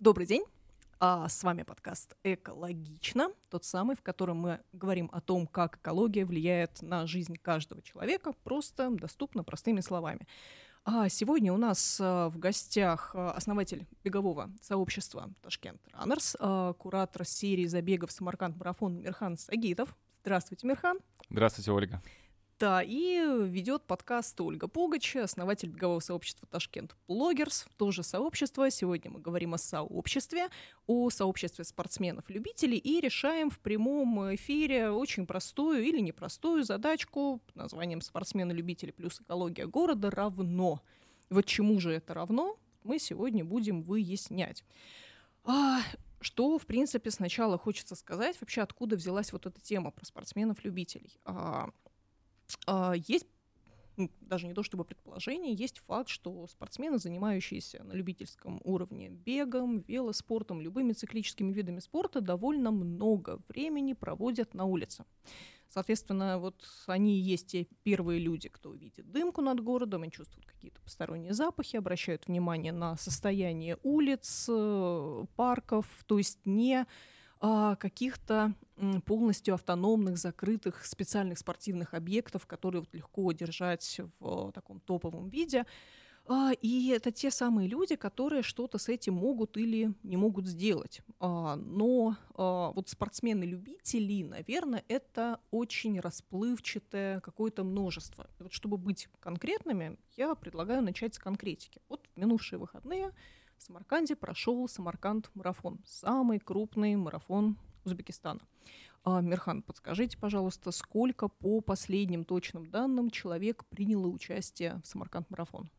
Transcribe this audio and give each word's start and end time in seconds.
Добрый 0.00 0.26
день. 0.26 0.42
А 1.02 1.30
с 1.30 1.42
вами 1.44 1.62
подкаст 1.62 2.14
«Экологично», 2.24 3.30
тот 3.48 3.64
самый, 3.64 3.96
в 3.96 4.02
котором 4.02 4.36
мы 4.36 4.60
говорим 4.74 5.08
о 5.14 5.22
том, 5.22 5.46
как 5.46 5.78
экология 5.78 6.26
влияет 6.26 6.82
на 6.82 7.06
жизнь 7.06 7.36
каждого 7.36 7.80
человека, 7.80 8.34
просто 8.44 8.90
доступно 8.90 9.42
простыми 9.42 9.80
словами. 9.80 10.28
А 10.84 11.08
сегодня 11.08 11.54
у 11.54 11.56
нас 11.56 11.98
а, 12.02 12.28
в 12.28 12.38
гостях 12.38 13.12
а, 13.14 13.30
основатель 13.30 13.86
бегового 14.04 14.50
сообщества 14.60 15.30
Ташкент 15.40 15.80
Раннерс, 15.94 16.36
а, 16.38 16.74
куратор 16.74 17.24
серии 17.24 17.64
забегов 17.64 18.12
Самарканд 18.12 18.58
Марафон 18.58 19.00
Мирхан 19.00 19.38
Сагитов. 19.38 19.96
Здравствуйте, 20.20 20.66
Мирхан. 20.66 20.98
Здравствуйте, 21.30 21.72
Ольга. 21.72 22.02
Да, 22.60 22.82
и 22.82 23.16
ведет 23.46 23.84
подкаст 23.84 24.38
Ольга 24.38 24.68
Пугач, 24.68 25.16
основатель 25.16 25.70
бегового 25.70 26.00
сообщества 26.00 26.46
Ташкент 26.46 26.94
Блогерс, 27.08 27.64
тоже 27.78 28.02
сообщество. 28.02 28.68
Сегодня 28.68 29.10
мы 29.10 29.18
говорим 29.18 29.54
о 29.54 29.58
сообществе, 29.58 30.48
о 30.86 31.08
сообществе 31.08 31.64
спортсменов-любителей 31.64 32.76
и 32.76 33.00
решаем 33.00 33.48
в 33.48 33.60
прямом 33.60 34.34
эфире 34.34 34.90
очень 34.90 35.26
простую 35.26 35.82
или 35.82 36.00
непростую 36.00 36.62
задачку 36.62 37.40
под 37.46 37.56
названием 37.56 38.02
«Спортсмены-любители 38.02 38.90
плюс 38.90 39.22
экология 39.22 39.66
города 39.66 40.10
равно». 40.10 40.82
Вот 41.30 41.46
чему 41.46 41.80
же 41.80 41.92
это 41.92 42.12
равно, 42.12 42.58
мы 42.84 42.98
сегодня 42.98 43.42
будем 43.42 43.80
выяснять. 43.80 44.64
А, 45.44 45.80
что, 46.20 46.58
в 46.58 46.66
принципе, 46.66 47.10
сначала 47.10 47.56
хочется 47.56 47.96
сказать, 47.96 48.38
вообще 48.38 48.60
откуда 48.60 48.96
взялась 48.96 49.32
вот 49.32 49.46
эта 49.46 49.62
тема 49.62 49.90
про 49.92 50.04
спортсменов-любителей. 50.04 51.18
А, 51.24 51.70
есть 53.06 53.26
даже 54.20 54.46
не 54.46 54.54
то 54.54 54.62
чтобы 54.62 54.84
предположение, 54.84 55.52
есть 55.52 55.78
факт, 55.78 56.08
что 56.08 56.46
спортсмены, 56.46 56.98
занимающиеся 56.98 57.82
на 57.84 57.92
любительском 57.92 58.60
уровне 58.64 59.10
бегом, 59.10 59.80
велоспортом, 59.80 60.60
любыми 60.60 60.92
циклическими 60.92 61.52
видами 61.52 61.80
спорта, 61.80 62.20
довольно 62.20 62.70
много 62.70 63.40
времени 63.48 63.92
проводят 63.92 64.54
на 64.54 64.64
улице. 64.64 65.04
Соответственно, 65.68 66.38
вот 66.38 66.64
они 66.86 67.18
и 67.18 67.20
есть 67.20 67.48
те 67.48 67.66
первые 67.84 68.18
люди, 68.18 68.48
кто 68.48 68.72
видит 68.72 69.10
дымку 69.10 69.40
над 69.40 69.60
городом, 69.60 70.02
и 70.04 70.10
чувствуют 70.10 70.44
какие-то 70.46 70.80
посторонние 70.80 71.32
запахи, 71.32 71.76
обращают 71.76 72.26
внимание 72.26 72.72
на 72.72 72.96
состояние 72.96 73.78
улиц, 73.84 74.46
э, 74.48 75.24
парков, 75.36 75.86
то 76.06 76.18
есть 76.18 76.44
не 76.44 76.80
а, 76.80 76.86
каких-то 77.40 78.54
полностью 79.06 79.54
автономных, 79.54 80.18
закрытых 80.18 80.84
специальных 80.84 81.38
спортивных 81.38 81.94
объектов, 81.94 82.46
которые 82.46 82.82
вот 82.82 82.94
легко 82.94 83.32
держать 83.32 84.00
в 84.18 84.52
таком 84.52 84.80
топовом 84.80 85.28
виде. 85.28 85.64
А, 86.26 86.52
и 86.52 86.88
это 86.90 87.10
те 87.10 87.30
самые 87.30 87.66
люди, 87.66 87.96
которые 87.96 88.42
что-то 88.42 88.78
с 88.78 88.88
этим 88.88 89.14
могут 89.14 89.56
или 89.56 89.94
не 90.02 90.16
могут 90.16 90.46
сделать. 90.46 91.00
А, 91.18 91.56
но 91.56 92.16
вот 92.36 92.88
спортсмены-любители, 92.88 94.22
наверное, 94.22 94.84
это 94.88 95.40
очень 95.50 95.98
расплывчатое 95.98 97.20
какое-то 97.20 97.64
множество. 97.64 98.28
И 98.38 98.42
вот 98.42 98.52
чтобы 98.52 98.76
быть 98.76 99.08
конкретными, 99.18 99.98
я 100.16 100.34
предлагаю 100.34 100.82
начать 100.82 101.14
с 101.14 101.18
конкретики. 101.18 101.80
Вот 101.88 102.06
минувшие 102.16 102.58
выходные 102.58 103.12
в 103.60 103.62
Самарканде 103.62 104.16
прошел 104.16 104.66
Самарканд-марафон, 104.66 105.80
самый 105.84 106.38
крупный 106.38 106.96
марафон 106.96 107.58
Узбекистана. 107.84 108.40
А, 109.04 109.20
Мирхан, 109.20 109.62
подскажите, 109.62 110.16
пожалуйста, 110.16 110.70
сколько 110.70 111.28
по 111.28 111.60
последним 111.60 112.24
точным 112.24 112.70
данным 112.70 113.10
человек 113.10 113.66
приняло 113.66 114.06
участие 114.06 114.80
в 114.82 114.86
Самарканд-марафон? 114.86 115.70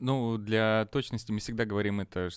Ну, 0.00 0.36
для 0.36 0.88
точности 0.90 1.30
мы 1.30 1.38
всегда 1.38 1.64
говорим 1.64 2.00
это, 2.00 2.30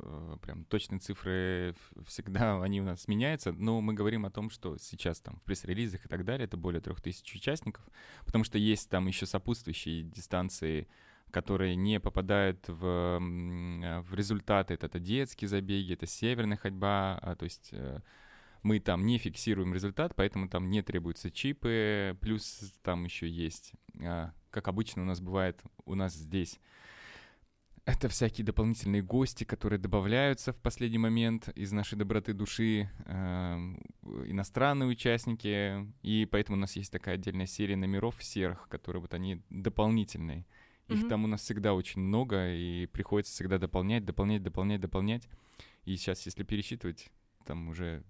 э, 0.00 0.36
прям 0.40 0.64
точные 0.64 0.98
цифры 0.98 1.74
всегда, 2.06 2.62
они 2.62 2.80
у 2.80 2.84
нас 2.84 3.06
меняются, 3.08 3.52
но 3.52 3.82
мы 3.82 3.92
говорим 3.92 4.24
о 4.24 4.30
том, 4.30 4.48
что 4.48 4.78
сейчас 4.78 5.20
там 5.20 5.36
в 5.36 5.42
пресс-релизах 5.42 6.06
и 6.06 6.08
так 6.08 6.24
далее 6.24 6.46
это 6.46 6.56
более 6.56 6.80
трех 6.80 7.02
тысяч 7.02 7.34
участников, 7.34 7.86
потому 8.24 8.42
что 8.42 8.56
есть 8.56 8.88
там 8.88 9.06
еще 9.06 9.26
сопутствующие 9.26 10.02
дистанции 10.02 10.88
которые 11.30 11.76
не 11.76 12.00
попадают 12.00 12.64
в, 12.68 13.18
в 13.18 14.14
результаты. 14.14 14.74
Это, 14.74 14.86
это 14.86 14.98
детские 14.98 15.48
забеги, 15.48 15.94
это 15.94 16.06
северная 16.06 16.56
ходьба, 16.56 17.18
а, 17.20 17.36
то 17.36 17.44
есть 17.44 17.70
э, 17.72 18.00
мы 18.62 18.80
там 18.80 19.06
не 19.06 19.18
фиксируем 19.18 19.74
результат, 19.74 20.14
поэтому 20.16 20.48
там 20.48 20.68
не 20.68 20.82
требуются 20.82 21.30
чипы, 21.30 22.16
плюс 22.20 22.74
там 22.82 23.04
еще 23.04 23.28
есть, 23.28 23.72
а, 24.02 24.32
как 24.50 24.68
обычно 24.68 25.02
у 25.02 25.04
нас 25.04 25.20
бывает 25.20 25.60
у 25.84 25.94
нас 25.94 26.14
здесь, 26.14 26.58
это 27.86 28.08
всякие 28.08 28.44
дополнительные 28.44 29.00
гости, 29.00 29.44
которые 29.44 29.78
добавляются 29.78 30.52
в 30.52 30.60
последний 30.60 30.98
момент 30.98 31.48
из 31.50 31.70
нашей 31.70 31.96
доброты 31.96 32.32
души, 32.32 32.90
э, 33.04 33.56
иностранные 34.26 34.88
участники, 34.88 35.86
и 36.02 36.26
поэтому 36.28 36.58
у 36.58 36.60
нас 36.60 36.74
есть 36.74 36.90
такая 36.90 37.14
отдельная 37.14 37.46
серия 37.46 37.76
номеров 37.76 38.16
серых, 38.20 38.68
которые 38.68 39.00
вот 39.00 39.14
они 39.14 39.40
дополнительные. 39.50 40.46
Их 40.88 41.04
mm-hmm. 41.04 41.08
там 41.08 41.24
у 41.24 41.26
нас 41.26 41.42
всегда 41.42 41.74
очень 41.74 42.00
много, 42.00 42.54
и 42.54 42.86
приходится 42.86 43.32
всегда 43.32 43.58
дополнять, 43.58 44.04
дополнять, 44.04 44.42
дополнять, 44.42 44.80
дополнять. 44.80 45.28
И 45.84 45.96
сейчас, 45.96 46.24
если 46.26 46.44
пересчитывать, 46.44 47.10
там 47.44 47.68
уже 47.68 48.04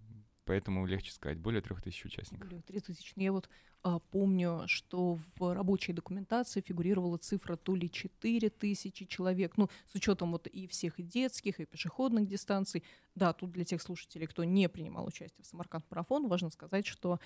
поэтому 0.47 0.87
легче 0.87 1.13
сказать, 1.13 1.39
более 1.39 1.61
трех 1.61 1.83
тысяч 1.83 2.05
участников. 2.05 2.49
Более 2.49 2.63
трех 2.63 2.85
тысяч. 2.85 3.13
Я 3.17 3.33
вот 3.33 3.51
а, 3.83 3.99
помню, 3.99 4.63
что 4.67 5.19
в 5.37 5.55
рабочей 5.55 5.93
документации 5.93 6.61
фигурировала 6.61 7.19
цифра 7.19 7.57
то 7.57 7.75
ли 7.75 7.91
четыре 7.91 8.49
тысячи 8.49 9.05
человек, 9.05 9.57
ну, 9.57 9.69
с 9.85 9.95
учетом 9.95 10.33
вот 10.33 10.47
и 10.47 10.67
всех 10.67 10.99
и 10.99 11.03
детских, 11.03 11.61
и 11.61 11.67
пешеходных 11.67 12.27
дистанций. 12.27 12.83
Да, 13.15 13.33
тут 13.33 13.51
для 13.53 13.65
тех 13.65 13.83
слушателей, 13.83 14.27
кто 14.27 14.45
не 14.45 14.69
принимал 14.69 15.07
участие 15.07 15.43
в 15.43 15.47
Самарканд-марафон, 15.47 16.29
важно 16.29 16.51
сказать, 16.51 16.87
что 16.87 17.19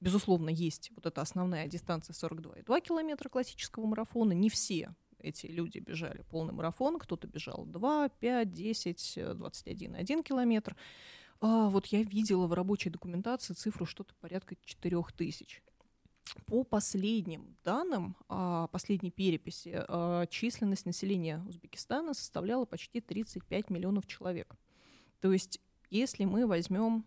Безусловно, 0.00 0.48
есть 0.48 0.90
вот 0.94 1.06
эта 1.06 1.20
основная 1.20 1.66
дистанция 1.66 2.14
42,2 2.14 2.80
километра 2.80 3.28
классического 3.28 3.86
марафона. 3.86 4.32
Не 4.32 4.48
все 4.48 4.94
эти 5.18 5.46
люди 5.46 5.78
бежали 5.78 6.22
полный 6.30 6.52
марафон, 6.52 6.98
кто-то 6.98 7.26
бежал 7.26 7.64
2, 7.66 8.08
5, 8.08 8.52
10, 8.52 9.18
21, 9.34 9.96
1 9.96 10.22
километр. 10.22 10.76
А 11.40 11.68
вот 11.68 11.86
я 11.86 12.02
видела 12.02 12.46
в 12.46 12.52
рабочей 12.52 12.90
документации 12.90 13.54
цифру 13.54 13.86
что-то 13.86 14.14
порядка 14.20 14.56
4 14.64 15.02
тысяч. 15.16 15.62
По 16.46 16.62
последним 16.62 17.56
данным, 17.64 18.16
а, 18.28 18.66
последней 18.68 19.10
переписи, 19.10 19.72
а, 19.88 20.26
численность 20.26 20.84
населения 20.84 21.42
Узбекистана 21.48 22.12
составляла 22.12 22.66
почти 22.66 23.00
35 23.00 23.70
миллионов 23.70 24.06
человек. 24.06 24.54
То 25.20 25.32
есть, 25.32 25.60
если 25.90 26.24
мы 26.24 26.46
возьмем 26.46 27.06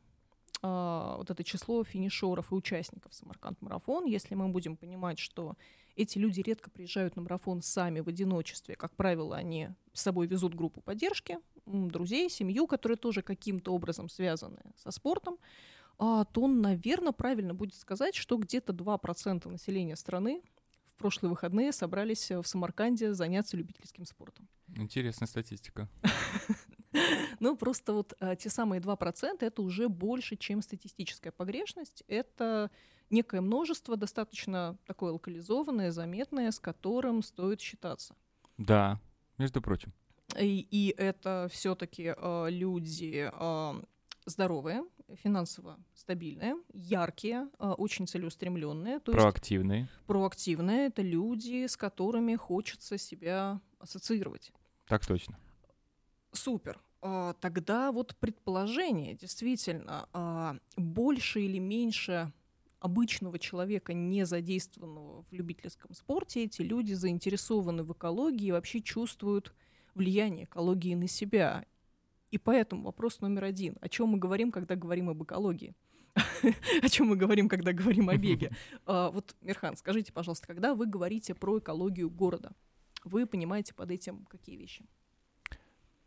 а, 0.61 1.17
вот 1.17 1.29
это 1.31 1.43
число 1.43 1.83
финишеров 1.83 2.51
и 2.51 2.55
участников 2.55 3.13
Самарканд-марафон, 3.13 4.05
если 4.05 4.35
мы 4.35 4.49
будем 4.49 4.77
понимать, 4.77 5.17
что 5.17 5.55
эти 5.95 6.17
люди 6.17 6.41
редко 6.41 6.69
приезжают 6.69 7.15
на 7.15 7.23
марафон 7.23 7.61
сами 7.61 7.99
в 7.99 8.07
одиночестве, 8.07 8.75
как 8.75 8.95
правило, 8.95 9.35
они 9.35 9.69
с 9.93 10.01
собой 10.01 10.27
везут 10.27 10.53
группу 10.53 10.81
поддержки, 10.81 11.39
друзей, 11.65 12.29
семью, 12.29 12.67
которые 12.67 12.97
тоже 12.97 13.21
каким-то 13.21 13.73
образом 13.73 14.09
связаны 14.09 14.61
со 14.75 14.91
спортом, 14.91 15.37
а, 15.97 16.25
то, 16.25 16.47
наверное, 16.47 17.11
правильно 17.11 17.53
будет 17.53 17.75
сказать, 17.75 18.15
что 18.15 18.37
где-то 18.37 18.73
2% 18.73 19.49
населения 19.49 19.95
страны 19.95 20.41
в 20.85 20.95
прошлые 20.95 21.31
выходные 21.31 21.71
собрались 21.71 22.29
в 22.29 22.43
Самарканде 22.43 23.13
заняться 23.13 23.57
любительским 23.57 24.05
спортом. 24.05 24.47
Интересная 24.75 25.27
статистика. 25.27 25.89
Ну, 27.41 27.57
просто 27.57 27.93
вот 27.93 28.13
а, 28.19 28.35
те 28.35 28.51
самые 28.51 28.79
2% 28.79 29.37
это 29.39 29.61
уже 29.63 29.89
больше, 29.89 30.35
чем 30.35 30.61
статистическая 30.61 31.31
погрешность. 31.31 32.03
Это 32.07 32.69
некое 33.09 33.41
множество, 33.41 33.97
достаточно 33.97 34.77
такое 34.85 35.11
локализованное, 35.11 35.91
заметное, 35.91 36.51
с 36.51 36.59
которым 36.59 37.23
стоит 37.23 37.59
считаться. 37.59 38.15
Да, 38.59 39.01
между 39.39 39.59
прочим. 39.59 39.91
И, 40.39 40.67
и 40.69 40.93
это 40.95 41.47
все-таки 41.51 42.03
э, 42.03 42.15
а, 42.15 42.45
люди 42.47 43.27
э, 43.33 43.81
здоровые, 44.27 44.83
финансово 45.15 45.79
стабильные, 45.95 46.53
яркие, 46.75 47.49
э, 47.57 47.69
очень 47.69 48.07
целеустремленные. 48.07 48.99
То 48.99 49.13
проактивные. 49.13 49.81
Есть, 49.81 49.93
проактивные 50.05 50.87
это 50.89 51.01
люди, 51.01 51.65
с 51.65 51.75
которыми 51.75 52.35
хочется 52.35 52.99
себя 52.99 53.59
ассоциировать. 53.79 54.53
Так 54.85 55.03
точно. 55.07 55.39
Супер. 56.33 56.79
А, 57.01 57.33
тогда 57.33 57.91
вот 57.91 58.15
предположение, 58.17 59.15
действительно, 59.15 60.07
а, 60.13 60.57
больше 60.77 61.41
или 61.41 61.57
меньше 61.57 62.31
обычного 62.79 63.39
человека, 63.39 63.93
не 63.93 64.25
задействованного 64.25 65.23
в 65.23 65.31
любительском 65.31 65.93
спорте, 65.93 66.43
эти 66.43 66.61
люди 66.61 66.93
заинтересованы 66.93 67.83
в 67.83 67.93
экологии 67.93 68.47
и 68.47 68.51
вообще 68.51 68.81
чувствуют 68.81 69.53
влияние 69.95 70.45
экологии 70.45 70.95
на 70.95 71.07
себя. 71.07 71.65
И 72.31 72.37
поэтому 72.37 72.83
вопрос 72.83 73.19
номер 73.19 73.45
один. 73.45 73.77
О 73.81 73.89
чем 73.89 74.09
мы 74.09 74.17
говорим, 74.17 74.51
когда 74.51 74.75
говорим 74.75 75.09
об 75.09 75.23
экологии? 75.23 75.75
О 76.81 76.89
чем 76.89 77.07
мы 77.07 77.15
говорим, 77.15 77.47
когда 77.47 77.71
говорим 77.71 78.09
о 78.09 78.17
беге? 78.17 78.51
А, 78.85 79.11
вот, 79.11 79.35
Мирхан, 79.41 79.75
скажите, 79.77 80.11
пожалуйста, 80.11 80.47
когда 80.47 80.75
вы 80.75 80.85
говорите 80.85 81.35
про 81.35 81.59
экологию 81.59 82.09
города, 82.09 82.51
вы 83.03 83.25
понимаете 83.25 83.73
под 83.73 83.91
этим 83.91 84.25
какие 84.25 84.55
вещи? 84.55 84.85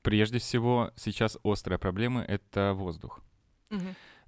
Прежде 0.04 0.38
всего, 0.38 0.90
сейчас 0.96 1.38
острая 1.42 1.78
проблема— 1.78 2.20
это 2.28 2.74
воздух. 2.74 3.22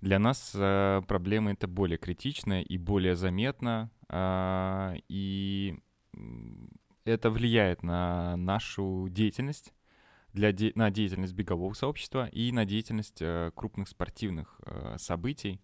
Для 0.00 0.18
нас 0.18 0.52
э, 0.54 1.02
проблема 1.06 1.52
это 1.52 1.68
более 1.68 1.98
критичная 1.98 2.62
и 2.62 2.78
более 2.78 3.14
заметна, 3.14 3.90
э, 4.08 4.94
и 5.08 5.78
это 7.04 7.30
влияет 7.30 7.82
на 7.82 8.36
нашу 8.38 9.08
деятельность, 9.10 9.74
для 10.32 10.50
де 10.52 10.72
на 10.76 10.90
деятельность 10.90 11.34
бегового 11.34 11.74
сообщества 11.74 12.26
и 12.28 12.52
на 12.52 12.64
деятельность 12.64 13.20
э, 13.20 13.50
крупных 13.54 13.88
спортивных 13.88 14.58
э, 14.64 14.96
событий, 14.98 15.60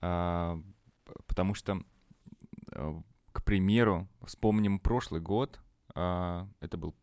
э, 0.00 0.62
потому 1.26 1.52
что, 1.52 1.82
э, 2.72 3.02
к 3.32 3.44
примеру, 3.44 4.08
вспомним 4.24 4.78
прошлый 4.78 5.20
год, 5.20 5.60
э, 5.94 6.46
это 6.60 6.78
был 6.78 6.94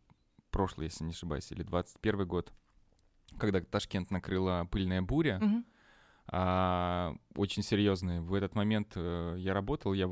прошлый, 0.55 0.87
если 0.87 1.03
не 1.03 1.11
ошибаюсь, 1.11 1.51
или 1.51 1.63
21 1.63 2.25
год, 2.25 2.53
когда 3.37 3.59
Ташкент 3.59 4.09
накрыла 4.09 4.67
пыльная 4.71 5.01
буря, 5.01 5.39
mm-hmm 5.41 5.63
а, 6.27 7.15
очень 7.35 7.61
серьезные. 7.61 8.21
В 8.21 8.33
этот 8.33 8.55
момент 8.55 8.93
э, 8.95 9.35
я 9.37 9.53
работал, 9.53 9.93
я 9.93 10.09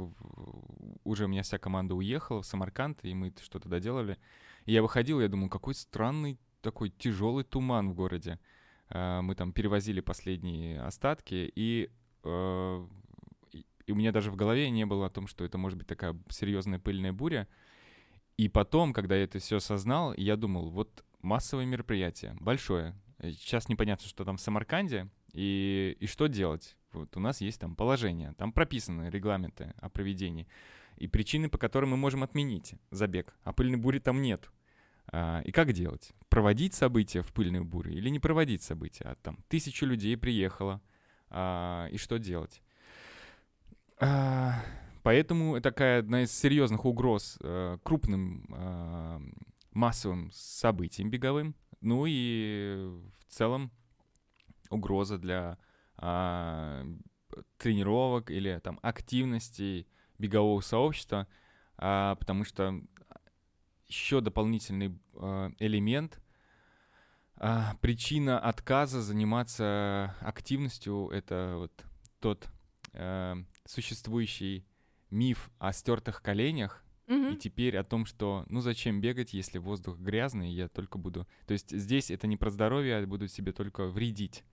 уже 1.04 1.26
у 1.26 1.28
меня 1.28 1.42
вся 1.42 1.58
команда 1.58 1.96
уехала 1.96 2.42
в 2.42 2.46
Самарканд, 2.46 3.00
и 3.04 3.14
мы 3.14 3.34
что-то 3.42 3.68
доделали. 3.68 4.18
И 4.66 4.74
я 4.74 4.82
выходил, 4.82 5.20
я 5.20 5.28
думал, 5.28 5.50
какой 5.50 5.74
странный 5.74 6.38
такой 6.62 6.90
тяжелый 6.90 7.44
туман 7.44 7.90
в 7.90 7.96
городе. 7.96 8.40
А, 8.90 9.22
мы 9.22 9.34
там 9.34 9.54
перевозили 9.54 10.02
последние 10.02 10.82
остатки, 10.82 11.52
и, 11.56 11.90
э, 12.24 12.88
и 13.86 13.92
у 13.92 13.96
меня 13.96 14.12
даже 14.12 14.30
в 14.30 14.36
голове 14.36 14.70
не 14.70 14.86
было 14.86 15.08
о 15.08 15.10
том, 15.10 15.26
что 15.26 15.44
это 15.44 15.58
может 15.58 15.80
быть 15.80 15.88
такая 15.88 16.16
серьезная 16.30 16.78
пыльная 16.78 17.12
буря. 17.12 17.48
И 18.38 18.50
потом, 18.50 18.94
когда 18.94 19.16
я 19.16 19.24
это 19.24 19.40
все 19.40 19.58
осознал, 19.58 20.14
я 20.16 20.36
думал, 20.36 20.70
вот 20.70 21.04
массовое 21.22 21.66
мероприятие, 21.66 22.36
большое. 22.40 22.96
Сейчас 23.22 23.70
непонятно, 23.70 24.08
что 24.08 24.26
там 24.26 24.38
в 24.38 24.42
Самарканде, 24.42 25.10
и, 25.34 25.96
и 26.00 26.08
что 26.08 26.28
делать? 26.28 26.76
Вот 26.92 27.16
у 27.18 27.20
нас 27.20 27.42
есть 27.42 27.60
там 27.60 27.76
положение, 27.76 28.34
там 28.38 28.52
прописаны 28.52 29.10
регламенты 29.10 29.74
о 29.78 29.90
проведении 29.90 30.48
и 30.98 31.08
причины, 31.08 31.50
по 31.50 31.58
которым 31.58 31.92
мы 31.92 31.98
можем 31.98 32.24
отменить 32.24 32.76
забег, 32.92 33.36
а 33.44 33.54
пыльной 33.54 33.78
бури 33.78 34.00
там 34.00 34.22
нет. 34.22 34.50
А, 35.08 35.42
и 35.44 35.52
как 35.52 35.74
делать? 35.74 36.12
Проводить 36.30 36.74
события 36.74 37.22
в 37.22 37.34
пыльную 37.34 37.66
бурю 37.66 37.92
или 37.92 38.10
не 38.10 38.20
проводить 38.20 38.62
события? 38.62 39.06
А 39.06 39.16
там 39.16 39.38
тысячу 39.48 39.86
людей 39.86 40.16
приехало, 40.18 40.82
а, 41.30 41.88
и 41.88 41.98
что 41.98 42.20
делать? 42.20 42.62
А, 44.00 44.64
поэтому 45.04 45.60
такая 45.62 46.00
одна 46.00 46.24
из 46.24 46.32
серьезных 46.32 46.86
угроз 46.86 47.38
а, 47.42 47.78
крупным 47.84 48.46
а, 48.52 49.22
массовым 49.72 50.32
событиям 50.32 51.10
беговым, 51.10 51.56
ну 51.82 52.06
и 52.08 52.90
в 53.20 53.26
целом 53.32 53.72
угроза 54.70 55.18
для 55.18 55.58
а, 55.98 56.86
тренировок 57.58 58.32
или 58.32 58.60
там 58.64 58.80
активностей 58.82 59.88
бегового 60.18 60.62
сообщества, 60.62 61.28
а, 61.78 62.16
потому 62.16 62.44
что 62.44 62.82
еще 63.88 64.22
дополнительный 64.22 64.98
а, 65.16 65.52
элемент 65.60 66.22
а, 67.36 67.76
причина 67.82 68.40
отказа 68.40 69.02
заниматься 69.02 70.16
активностью 70.22 71.10
это 71.10 71.56
вот 71.58 71.86
тот 72.20 72.48
а, 72.94 73.38
существующий 73.66 74.66
миф 75.14 75.50
о 75.60 75.72
стертых 75.72 76.22
коленях, 76.22 76.84
и 77.08 77.36
теперь 77.36 77.78
о 77.78 77.84
том, 77.84 78.06
что 78.06 78.46
ну 78.48 78.62
зачем 78.62 79.02
бегать, 79.02 79.34
если 79.34 79.58
воздух 79.58 80.00
грязный, 80.00 80.52
я 80.52 80.68
только 80.68 80.98
буду... 80.98 81.28
То 81.46 81.54
есть 81.54 81.70
здесь 81.72 82.10
это 82.10 82.28
не 82.28 82.38
про 82.38 82.50
здоровье, 82.50 82.98
а 82.98 83.06
буду 83.06 83.28
себе 83.28 83.52
только 83.52 83.88
вредить. 83.88 84.44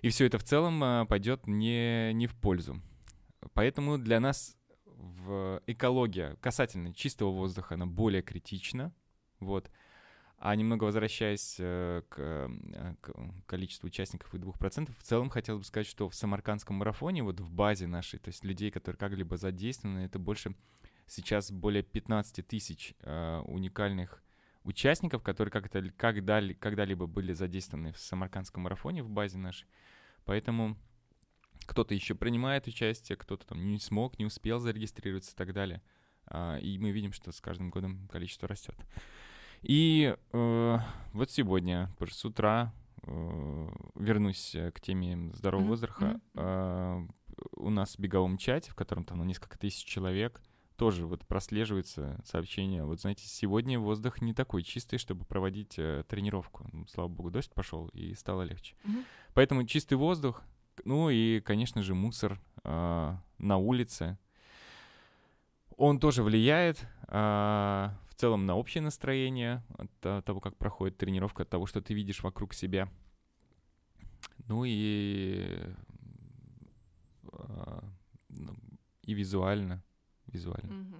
И 0.00 0.08
все 0.08 0.26
это 0.26 0.38
в 0.38 0.44
целом 0.44 0.82
а, 0.82 1.04
пойдет 1.06 1.46
не, 1.46 2.12
не 2.12 2.26
в 2.26 2.34
пользу. 2.34 2.80
Поэтому 3.52 3.98
для 3.98 4.20
нас 4.20 4.56
в 4.84 5.60
экология 5.66 6.36
касательно 6.40 6.94
чистого 6.94 7.30
воздуха, 7.30 7.74
она 7.74 7.86
более 7.86 8.22
критична. 8.22 8.94
Вот. 9.40 9.70
А 10.44 10.56
немного 10.56 10.82
возвращаясь 10.82 11.54
э, 11.60 12.02
к, 12.08 12.18
э, 12.18 12.94
к 13.00 13.12
количеству 13.46 13.86
участников 13.86 14.34
и 14.34 14.38
2%, 14.38 14.92
в 14.92 15.02
целом 15.04 15.30
хотел 15.30 15.58
бы 15.58 15.62
сказать, 15.62 15.86
что 15.86 16.08
в 16.08 16.16
Самаркандском 16.16 16.74
марафоне, 16.74 17.22
вот 17.22 17.38
в 17.38 17.48
базе 17.48 17.86
нашей, 17.86 18.18
то 18.18 18.26
есть 18.26 18.42
людей, 18.42 18.72
которые 18.72 18.98
как-либо 18.98 19.36
задействованы, 19.36 20.00
это 20.00 20.18
больше 20.18 20.56
сейчас 21.06 21.52
более 21.52 21.84
15 21.84 22.44
тысяч 22.44 22.94
э, 23.02 23.38
уникальных 23.44 24.20
участников, 24.64 25.22
которые 25.22 25.52
как-то 25.52 25.88
когда, 25.96 26.42
когда-либо 26.58 27.06
были 27.06 27.32
задействованы 27.34 27.92
в 27.92 27.98
Самаркандском 28.00 28.64
марафоне 28.64 29.04
в 29.04 29.10
базе 29.10 29.38
нашей. 29.38 29.68
Поэтому 30.24 30.76
кто-то 31.66 31.94
еще 31.94 32.16
принимает 32.16 32.66
участие, 32.66 33.14
кто-то 33.14 33.46
там 33.46 33.64
не 33.64 33.78
смог, 33.78 34.18
не 34.18 34.24
успел 34.24 34.58
зарегистрироваться 34.58 35.34
и 35.34 35.36
так 35.36 35.52
далее. 35.52 35.82
А, 36.26 36.56
и 36.56 36.78
мы 36.78 36.90
видим, 36.90 37.12
что 37.12 37.30
с 37.30 37.40
каждым 37.40 37.70
годом 37.70 38.08
количество 38.08 38.48
растет. 38.48 38.74
И 39.62 40.16
э, 40.32 40.78
вот 41.12 41.30
сегодня, 41.30 41.90
с 42.10 42.24
утра, 42.24 42.72
э, 43.02 43.68
вернусь 43.94 44.56
к 44.74 44.80
теме 44.80 45.32
здорового 45.34 45.64
mm-hmm. 45.64 45.68
воздуха. 45.68 46.20
Э, 46.34 47.06
у 47.56 47.70
нас 47.70 47.96
в 47.96 47.98
беговом 47.98 48.38
чате, 48.38 48.70
в 48.70 48.74
котором 48.74 49.04
там 49.04 49.18
ну, 49.18 49.24
несколько 49.24 49.58
тысяч 49.58 49.84
человек, 49.84 50.40
тоже 50.76 51.06
вот 51.06 51.24
прослеживается 51.26 52.20
сообщение. 52.24 52.84
Вот 52.84 53.00
знаете, 53.00 53.26
сегодня 53.26 53.78
воздух 53.78 54.20
не 54.20 54.34
такой 54.34 54.62
чистый, 54.62 54.98
чтобы 54.98 55.24
проводить 55.24 55.78
э, 55.78 56.04
тренировку. 56.08 56.68
Ну, 56.72 56.86
слава 56.88 57.08
богу, 57.08 57.30
дождь 57.30 57.52
пошел 57.52 57.88
и 57.88 58.14
стало 58.14 58.42
легче. 58.42 58.74
Mm-hmm. 58.84 59.04
Поэтому 59.34 59.64
чистый 59.64 59.94
воздух, 59.94 60.42
ну 60.84 61.08
и, 61.08 61.40
конечно 61.40 61.82
же, 61.82 61.94
мусор 61.94 62.40
э, 62.64 63.16
на 63.38 63.56
улице. 63.58 64.18
Он 65.76 66.00
тоже 66.00 66.22
влияет 66.22 66.84
э, 67.08 67.90
целом 68.22 68.46
на 68.46 68.54
общее 68.54 68.82
настроение 68.82 69.64
от 69.76 70.24
того, 70.24 70.38
как 70.38 70.56
проходит 70.56 70.96
тренировка, 70.96 71.42
от 71.42 71.48
того, 71.48 71.66
что 71.66 71.82
ты 71.82 71.92
видишь 71.92 72.22
вокруг 72.22 72.54
себя. 72.54 72.88
Ну 74.46 74.62
и, 74.64 75.58
э, 77.32 77.80
и 79.02 79.14
визуально 79.14 79.82
визуально. 80.28 80.82
Угу. 80.82 80.96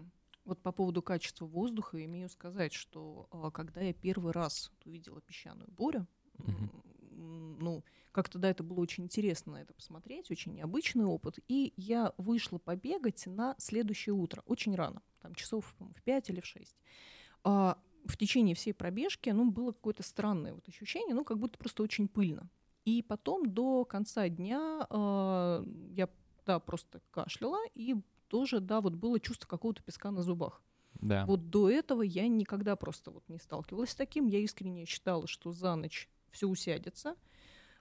Вот 0.46 0.62
по 0.62 0.72
поводу 0.72 1.00
качества 1.00 1.46
воздуха 1.46 2.04
имею 2.04 2.28
сказать, 2.28 2.72
что 2.72 3.28
а, 3.30 3.52
когда 3.52 3.80
я 3.82 3.94
первый 3.94 4.32
раз 4.32 4.72
увидела 4.84 5.20
песчаную 5.20 5.70
бурю, 5.70 6.08
угу. 6.38 6.70
ну, 7.12 7.84
как-то, 8.10 8.40
да, 8.40 8.50
это 8.50 8.64
было 8.64 8.80
очень 8.80 9.04
интересно 9.04 9.52
на 9.52 9.62
это 9.62 9.72
посмотреть, 9.74 10.28
очень 10.32 10.54
необычный 10.54 11.04
опыт, 11.04 11.38
и 11.46 11.72
я 11.76 12.14
вышла 12.18 12.58
побегать 12.58 13.28
на 13.28 13.54
следующее 13.58 14.12
утро, 14.12 14.42
очень 14.44 14.74
рано, 14.74 15.02
там 15.22 15.34
часов 15.34 15.74
в 15.78 16.02
5 16.02 16.30
или 16.30 16.40
в 16.40 16.46
6. 16.46 16.76
А 17.44 17.78
в 18.04 18.16
течение 18.16 18.54
всей 18.54 18.72
пробежки, 18.72 19.30
ну, 19.30 19.50
было 19.50 19.72
какое-то 19.72 20.02
странное 20.02 20.52
вот 20.52 20.68
ощущение, 20.68 21.14
ну, 21.14 21.24
как 21.24 21.38
будто 21.38 21.58
просто 21.58 21.82
очень 21.82 22.08
пыльно. 22.08 22.50
И 22.84 23.02
потом 23.02 23.46
до 23.46 23.84
конца 23.84 24.28
дня 24.28 24.86
э, 24.90 25.64
я 25.90 26.08
да, 26.44 26.58
просто 26.58 27.00
кашляла, 27.10 27.58
и 27.74 27.94
тоже, 28.28 28.60
да, 28.60 28.80
вот 28.80 28.94
было 28.94 29.20
чувство 29.20 29.46
какого-то 29.46 29.82
песка 29.82 30.10
на 30.10 30.22
зубах. 30.22 30.62
Да. 31.00 31.26
Вот 31.26 31.50
до 31.50 31.70
этого 31.70 32.02
я 32.02 32.26
никогда 32.28 32.76
просто 32.76 33.10
вот 33.10 33.28
не 33.28 33.38
сталкивалась 33.38 33.90
с 33.90 33.94
таким. 33.94 34.26
Я 34.26 34.38
искренне 34.40 34.84
считала, 34.84 35.26
что 35.26 35.52
за 35.52 35.74
ночь 35.74 36.08
все 36.30 36.46
усядется. 36.46 37.16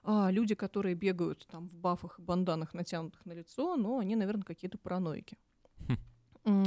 А 0.02 0.30
люди, 0.30 0.54
которые 0.54 0.94
бегают 0.94 1.46
там 1.50 1.68
в 1.68 1.76
бафах 1.76 2.18
и 2.18 2.22
банданах, 2.22 2.74
натянутых 2.74 3.24
на 3.24 3.32
лицо, 3.32 3.76
ну, 3.76 3.98
они, 3.98 4.16
наверное, 4.16 4.42
какие-то 4.42 4.78
параноики. 4.78 5.38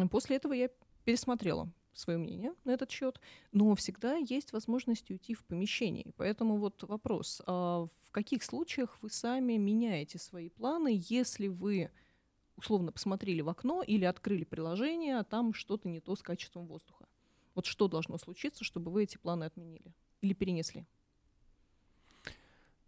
После 0.10 0.38
этого 0.38 0.54
я 0.54 0.70
пересмотрела 1.04 1.70
свое 1.94 2.18
мнение 2.18 2.54
на 2.66 2.72
этот 2.72 2.92
счет, 2.92 3.20
но 3.52 3.74
всегда 3.76 4.16
есть 4.16 4.54
возможность 4.54 5.10
уйти 5.10 5.34
в 5.34 5.44
помещение. 5.46 6.14
Поэтому 6.18 6.58
вот 6.58 6.84
вопрос, 6.84 7.42
а 7.46 7.86
в 8.04 8.12
каких 8.12 8.44
случаях 8.44 8.98
вы 9.02 9.10
сами 9.10 9.54
меняете 9.58 10.20
свои 10.20 10.50
планы, 10.50 11.02
если 11.10 11.48
вы 11.48 11.90
условно 12.58 12.92
посмотрели 12.92 13.42
в 13.42 13.50
окно 13.50 13.82
или 13.82 14.06
открыли 14.06 14.44
приложение, 14.44 15.20
а 15.20 15.24
там 15.24 15.54
что-то 15.54 15.88
не 15.90 16.00
то 16.00 16.16
с 16.16 16.22
качеством 16.22 16.68
воздуха. 16.68 17.06
Вот 17.54 17.66
что 17.66 17.88
должно 17.88 18.18
случиться, 18.18 18.64
чтобы 18.64 18.92
вы 18.92 19.04
эти 19.04 19.18
планы 19.18 19.46
отменили 19.46 19.94
или 20.22 20.34
перенесли? 20.34 20.86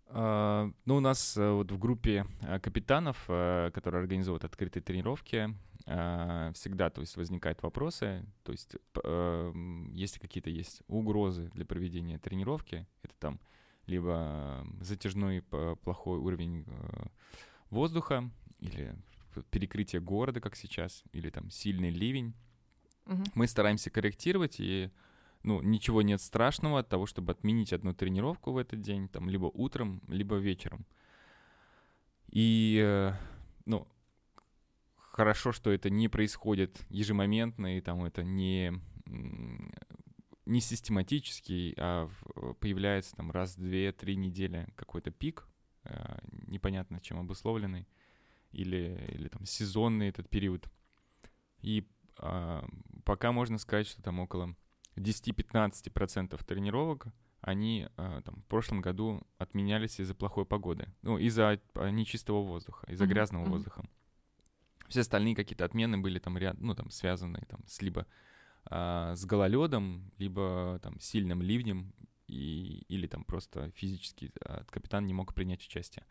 А, 0.09 0.71
ну, 0.85 0.97
у 0.97 0.99
нас 0.99 1.35
э, 1.37 1.51
вот 1.51 1.71
в 1.71 1.77
группе 1.77 2.25
э, 2.41 2.59
капитанов, 2.59 3.25
э, 3.27 3.71
которые 3.73 4.01
организовывают 4.01 4.45
открытые 4.45 4.81
тренировки, 4.81 5.53
всегда, 5.87 6.89
то 6.89 6.99
есть, 6.99 7.15
возникают 7.15 7.63
вопросы, 7.63 8.25
то 8.43 8.51
есть, 8.51 8.75
если 9.93 10.19
какие-то 10.19 10.49
есть 10.49 10.81
угрозы 10.87 11.49
для 11.53 11.65
проведения 11.65 12.19
тренировки, 12.19 12.85
это 13.03 13.13
там 13.19 13.39
либо 13.85 14.67
затяжной 14.81 15.43
плохой 15.83 16.19
уровень 16.19 16.65
воздуха, 17.69 18.29
или 18.59 18.95
перекрытие 19.49 20.01
города, 20.01 20.41
как 20.41 20.55
сейчас, 20.55 21.03
или 21.13 21.29
там 21.29 21.49
сильный 21.49 21.89
ливень, 21.89 22.33
угу. 23.05 23.23
мы 23.35 23.47
стараемся 23.47 23.89
корректировать 23.89 24.59
и 24.59 24.91
ну, 25.43 25.61
ничего 25.61 26.01
нет 26.01 26.21
страшного 26.21 26.79
от 26.79 26.89
того, 26.89 27.05
чтобы 27.05 27.31
отменить 27.31 27.71
одну 27.71 27.93
тренировку 27.93 28.51
в 28.51 28.57
этот 28.57 28.81
день, 28.81 29.07
там, 29.07 29.29
либо 29.29 29.45
утром, 29.45 30.01
либо 30.07 30.35
вечером. 30.35 30.85
И, 32.29 32.81
э, 32.83 33.13
ну, 33.65 33.87
хорошо, 35.17 35.51
что 35.51 35.71
это 35.71 35.89
не 35.89 36.07
происходит 36.09 36.85
ежемоментно, 36.89 37.75
и 37.75 37.81
там 37.81 38.05
это 38.05 38.23
не, 38.23 38.71
не 40.45 40.61
систематический, 40.61 41.73
а 41.75 42.07
появляется 42.59 43.15
там 43.15 43.31
раз 43.31 43.57
в 43.57 43.61
две-три 43.61 44.15
недели 44.15 44.67
какой-то 44.75 45.09
пик, 45.09 45.47
э, 45.85 46.19
непонятно 46.45 47.01
чем 47.01 47.17
обусловленный, 47.17 47.87
или, 48.51 49.11
или 49.15 49.27
там 49.27 49.43
сезонный 49.47 50.09
этот 50.09 50.29
период. 50.29 50.69
И 51.61 51.87
а, 52.19 52.63
пока 53.03 53.31
можно 53.31 53.57
сказать, 53.57 53.87
что 53.87 54.03
там 54.03 54.19
около 54.19 54.55
10-15% 54.97 56.45
тренировок, 56.45 57.07
они 57.41 57.87
а, 57.97 58.21
там, 58.21 58.35
в 58.35 58.45
прошлом 58.45 58.81
году 58.81 59.23
отменялись 59.39 59.99
из-за 59.99 60.13
плохой 60.13 60.45
погоды, 60.45 60.87
ну, 61.01 61.17
из-за 61.17 61.59
а, 61.73 61.89
нечистого 61.89 62.43
воздуха, 62.43 62.85
из-за 62.85 63.05
mm-hmm. 63.05 63.07
грязного 63.07 63.45
mm-hmm. 63.45 63.49
воздуха. 63.49 63.89
Все 64.87 65.01
остальные 65.01 65.35
какие-то 65.35 65.65
отмены 65.65 65.97
были 65.97 66.19
там 66.19 66.37
ряд, 66.37 66.59
ну, 66.59 66.75
там, 66.75 66.89
связанные 66.89 67.45
там, 67.47 67.61
с 67.67 67.81
либо 67.81 68.05
а, 68.65 69.15
с 69.15 69.25
гололедом, 69.25 70.11
либо 70.17 70.79
там 70.81 70.99
сильным 70.99 71.41
ливнем, 71.41 71.93
и, 72.27 72.83
или 72.89 73.07
там 73.07 73.23
просто 73.23 73.71
физически 73.71 74.31
а, 74.41 74.63
капитан 74.65 75.05
не 75.05 75.13
мог 75.13 75.33
принять 75.33 75.65
участие. 75.65 76.05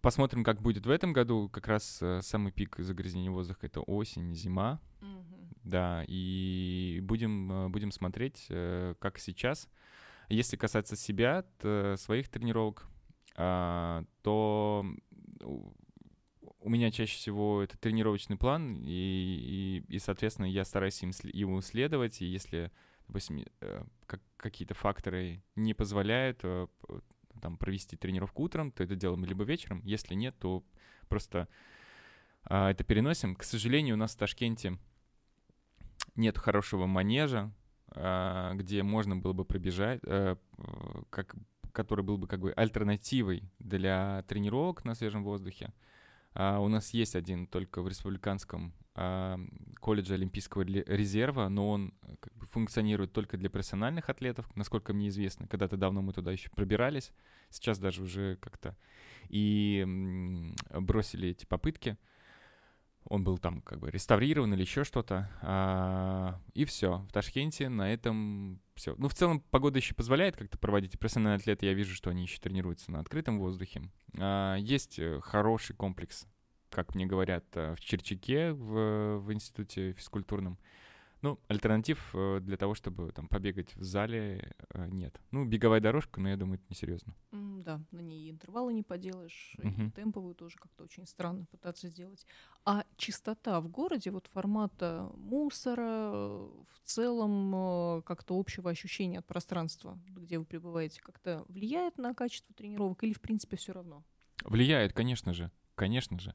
Посмотрим, 0.00 0.44
как 0.44 0.62
будет 0.62 0.86
в 0.86 0.90
этом 0.90 1.12
году. 1.12 1.48
Как 1.50 1.66
раз 1.66 1.98
а, 2.02 2.20
самый 2.22 2.52
пик 2.52 2.76
загрязнения 2.78 3.30
воздуха— 3.30 3.60
это 3.66 3.80
осень, 3.80 4.34
зима. 4.34 4.80
Mm-hmm. 5.00 5.56
Да, 5.64 6.04
и 6.08 7.00
будем, 7.02 7.52
э, 7.52 7.68
будем 7.68 7.92
смотреть, 7.92 8.46
э, 8.48 8.94
как 8.98 9.18
сейчас. 9.18 9.68
Если 10.28 10.56
касаться 10.56 10.96
себя, 10.96 11.44
своих 11.96 12.28
тренировок, 12.28 12.88
а, 13.36 14.04
то 14.22 14.84
у 16.62 16.70
меня 16.70 16.90
чаще 16.90 17.16
всего 17.16 17.62
это 17.62 17.76
тренировочный 17.76 18.36
план, 18.36 18.76
и, 18.84 19.82
и, 19.88 19.94
и 19.94 19.98
соответственно, 19.98 20.46
я 20.46 20.64
стараюсь 20.64 21.02
им, 21.02 21.12
ему 21.32 21.60
следовать, 21.60 22.22
и 22.22 22.26
если, 22.26 22.70
допустим, 23.08 23.44
э, 23.60 23.84
как, 24.06 24.20
какие-то 24.36 24.74
факторы 24.74 25.42
не 25.56 25.74
позволяют 25.74 26.42
там, 27.40 27.56
провести 27.56 27.96
тренировку 27.96 28.44
утром, 28.44 28.70
то 28.70 28.84
это 28.84 28.94
делаем 28.94 29.24
либо 29.24 29.44
вечером, 29.44 29.82
если 29.84 30.14
нет, 30.14 30.34
то 30.38 30.64
просто 31.08 31.48
а, 32.44 32.70
это 32.70 32.84
переносим. 32.84 33.34
К 33.34 33.42
сожалению, 33.42 33.96
у 33.96 33.98
нас 33.98 34.14
в 34.14 34.18
Ташкенте 34.18 34.78
нет 36.16 36.38
хорошего 36.38 36.86
манежа, 36.86 37.52
а, 37.88 38.54
где 38.54 38.82
можно 38.82 39.16
было 39.16 39.32
бы 39.32 39.44
пробежать, 39.44 40.00
э, 40.04 40.36
как, 41.10 41.34
который 41.72 42.04
был 42.04 42.18
бы 42.18 42.26
как 42.26 42.40
бы 42.40 42.52
альтернативой 42.52 43.42
для 43.58 44.24
тренировок 44.28 44.84
на 44.84 44.94
свежем 44.94 45.24
воздухе. 45.24 45.72
А, 46.34 46.58
у 46.60 46.68
нас 46.68 46.90
есть 46.94 47.14
один 47.14 47.46
только 47.46 47.82
в 47.82 47.88
республиканском 47.88 48.72
а, 48.94 49.38
колледже 49.80 50.14
Олимпийского 50.14 50.62
резерва, 50.62 51.48
но 51.48 51.70
он 51.70 51.94
как 52.20 52.34
бы 52.34 52.46
функционирует 52.46 53.12
только 53.12 53.36
для 53.36 53.50
профессиональных 53.50 54.08
атлетов, 54.08 54.48
насколько 54.54 54.92
мне 54.92 55.08
известно. 55.08 55.46
Когда-то 55.46 55.76
давно 55.76 56.02
мы 56.02 56.12
туда 56.12 56.32
еще 56.32 56.50
пробирались, 56.50 57.12
сейчас 57.50 57.78
даже 57.78 58.02
уже 58.02 58.36
как-то 58.36 58.76
и 59.28 59.86
бросили 60.70 61.28
эти 61.28 61.46
попытки 61.46 61.96
он 63.04 63.24
был 63.24 63.38
там 63.38 63.60
как 63.62 63.80
бы 63.80 63.90
реставрирован 63.90 64.54
или 64.54 64.62
еще 64.62 64.84
что-то. 64.84 65.30
А, 65.42 66.40
и 66.54 66.64
все. 66.64 66.98
В 67.08 67.12
Ташкенте 67.12 67.68
на 67.68 67.92
этом 67.92 68.60
все. 68.74 68.94
Ну, 68.96 69.08
в 69.08 69.14
целом, 69.14 69.40
погода 69.40 69.78
еще 69.78 69.94
позволяет 69.94 70.36
как-то 70.36 70.58
проводить. 70.58 70.98
Профессиональные 70.98 71.36
атлеты, 71.36 71.66
я 71.66 71.74
вижу, 71.74 71.94
что 71.94 72.10
они 72.10 72.22
еще 72.22 72.38
тренируются 72.38 72.90
на 72.90 73.00
открытом 73.00 73.38
воздухе. 73.38 73.82
А, 74.18 74.56
есть 74.56 74.98
э, 74.98 75.20
хороший 75.22 75.74
комплекс, 75.74 76.26
как 76.70 76.94
мне 76.94 77.06
говорят, 77.06 77.44
э, 77.54 77.74
в 77.74 77.80
Черчаке, 77.80 78.52
в, 78.52 79.18
в 79.18 79.32
институте 79.32 79.92
физкультурном. 79.92 80.58
Ну, 81.22 81.38
альтернатив 81.46 82.10
э, 82.14 82.40
для 82.40 82.56
того, 82.56 82.74
чтобы 82.74 83.12
там 83.12 83.28
побегать 83.28 83.76
в 83.76 83.84
зале, 83.84 84.54
э, 84.74 84.88
нет. 84.88 85.20
Ну, 85.30 85.44
беговая 85.44 85.80
дорожка, 85.80 86.20
но 86.20 86.28
я 86.28 86.36
думаю, 86.36 86.58
это 86.58 86.64
несерьезно. 86.68 87.14
Mm, 87.30 87.62
да, 87.62 87.80
на 87.92 88.00
ней 88.00 88.28
интервалы 88.28 88.72
не 88.72 88.82
поделаешь, 88.82 89.54
uh-huh. 89.58 89.88
и 89.88 89.90
темповую 89.92 90.34
тоже 90.34 90.56
как-то 90.58 90.82
очень 90.82 91.06
странно 91.06 91.46
пытаться 91.46 91.88
сделать. 91.88 92.26
А 92.64 92.84
чистота 92.96 93.60
в 93.60 93.68
городе, 93.68 94.10
вот 94.10 94.26
формата 94.26 95.10
мусора, 95.14 96.10
в 96.10 96.80
целом 96.82 97.54
э, 97.54 98.02
как-то 98.02 98.36
общего 98.36 98.70
ощущения 98.70 99.20
от 99.20 99.26
пространства, 99.26 99.96
где 100.08 100.40
вы 100.40 100.44
пребываете, 100.44 101.00
как-то 101.00 101.44
влияет 101.46 101.98
на 101.98 102.14
качество 102.14 102.52
тренировок 102.52 103.04
или, 103.04 103.12
в 103.12 103.20
принципе, 103.20 103.56
все 103.56 103.72
равно? 103.72 104.02
Влияет, 104.44 104.92
конечно 104.92 105.32
же, 105.32 105.52
конечно 105.76 106.18
же. 106.18 106.34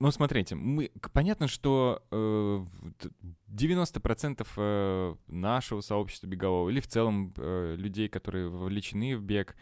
Ну, 0.00 0.10
смотрите, 0.12 0.54
мы, 0.54 0.92
понятно, 1.12 1.48
что 1.48 2.02
э, 2.10 2.64
90% 3.48 4.46
э, 4.56 5.14
нашего 5.26 5.80
сообщества 5.80 6.26
бегового 6.28 6.70
или 6.70 6.78
в 6.80 6.86
целом 6.86 7.34
э, 7.36 7.74
людей, 7.76 8.08
которые 8.08 8.48
вовлечены 8.48 9.16
в 9.16 9.22
бег, 9.22 9.56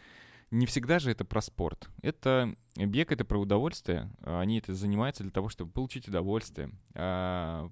не 0.51 0.65
всегда 0.65 0.99
же 0.99 1.11
это 1.11 1.25
про 1.25 1.41
спорт. 1.41 1.89
Это 2.01 2.55
бег— 2.75 3.11
это 3.13 3.25
про 3.25 3.39
удовольствие. 3.39 4.11
Они 4.21 4.59
это 4.59 4.73
занимаются 4.73 5.23
для 5.23 5.31
того, 5.31 5.49
чтобы 5.49 5.71
получить 5.71 6.07
удовольствие. 6.07 6.71
А, 6.93 7.69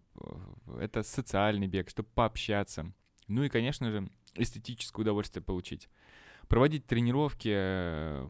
это 0.80 1.04
социальный 1.04 1.68
бег, 1.68 1.90
чтобы 1.90 2.10
пообщаться. 2.14 2.92
Ну 3.28 3.44
и, 3.44 3.50
конечно 3.50 3.92
же, 3.92 4.10
эстетическое 4.34 5.04
удовольствие 5.04 5.42
получить. 5.42 5.88
Проводить 6.48 6.86
тренировки. 6.86 7.50
Э, 7.52 8.28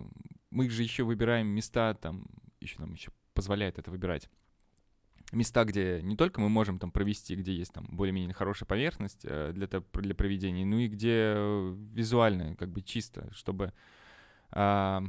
мы 0.52 0.70
же 0.70 0.84
еще 0.84 1.04
выбираем 1.04 1.48
места, 1.48 1.96
там, 1.96 2.28
еще 2.60 2.80
нам 2.80 2.94
еще 2.94 3.12
позволяет 3.36 3.78
это 3.78 3.92
выбирать. 3.92 4.30
Места, 5.32 5.66
где 5.66 6.02
не 6.02 6.16
только 6.16 6.40
мы 6.40 6.50
можем 6.50 6.80
там 6.80 6.92
провести, 6.92 7.36
где 7.36 7.54
есть 7.54 7.74
там 7.74 7.86
более-менее 7.92 8.34
хорошая 8.34 8.68
поверхность 8.68 9.22
э, 9.24 9.52
для, 9.54 9.68
для 9.68 10.16
проведения, 10.16 10.66
ну 10.66 10.80
и 10.80 10.88
где 10.88 11.34
э, 11.36 11.76
визуально, 11.94 12.56
как 12.56 12.70
бы 12.70 12.82
чисто, 12.82 13.32
чтобы 13.34 13.74
а, 14.52 15.04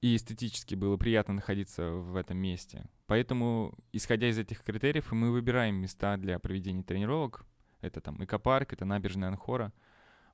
и 0.00 0.16
эстетически 0.16 0.74
было 0.74 0.96
приятно 0.96 1.34
находиться 1.34 1.90
в 1.90 2.16
этом 2.16 2.38
месте. 2.38 2.84
Поэтому, 3.06 3.74
исходя 3.92 4.28
из 4.28 4.38
этих 4.38 4.62
критериев, 4.62 5.12
мы 5.12 5.30
выбираем 5.30 5.76
места 5.76 6.16
для 6.16 6.38
проведения 6.38 6.82
тренировок. 6.82 7.44
Это 7.80 8.00
там 8.00 8.22
экопарк, 8.22 8.72
это 8.72 8.84
набережная 8.84 9.28
Анхора— 9.28 9.72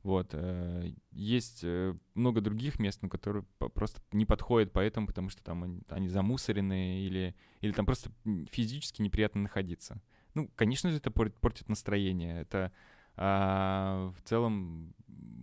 вот. 0.06 0.28
Э, 0.34 0.88
есть 1.10 1.64
э, 1.64 1.92
много 2.14 2.40
других 2.40 2.78
мест, 2.78 3.02
на 3.02 3.08
которые 3.08 3.44
просто 3.74 4.00
не 4.12 4.24
подходят 4.24 4.72
поэтому, 4.72 5.08
потому 5.08 5.30
что 5.30 5.42
там 5.42 5.82
они, 5.88 6.08
замусорены 6.08 7.00
или, 7.00 7.34
или 7.60 7.72
там 7.72 7.86
просто 7.86 8.12
физически 8.48 9.02
неприятно 9.02 9.42
находиться. 9.42 10.00
Ну, 10.34 10.48
конечно 10.54 10.92
же, 10.92 10.98
это 10.98 11.10
портит 11.10 11.68
настроение. 11.68 12.40
Это 12.40 12.70
а, 13.16 14.12
в 14.16 14.28
целом 14.28 14.94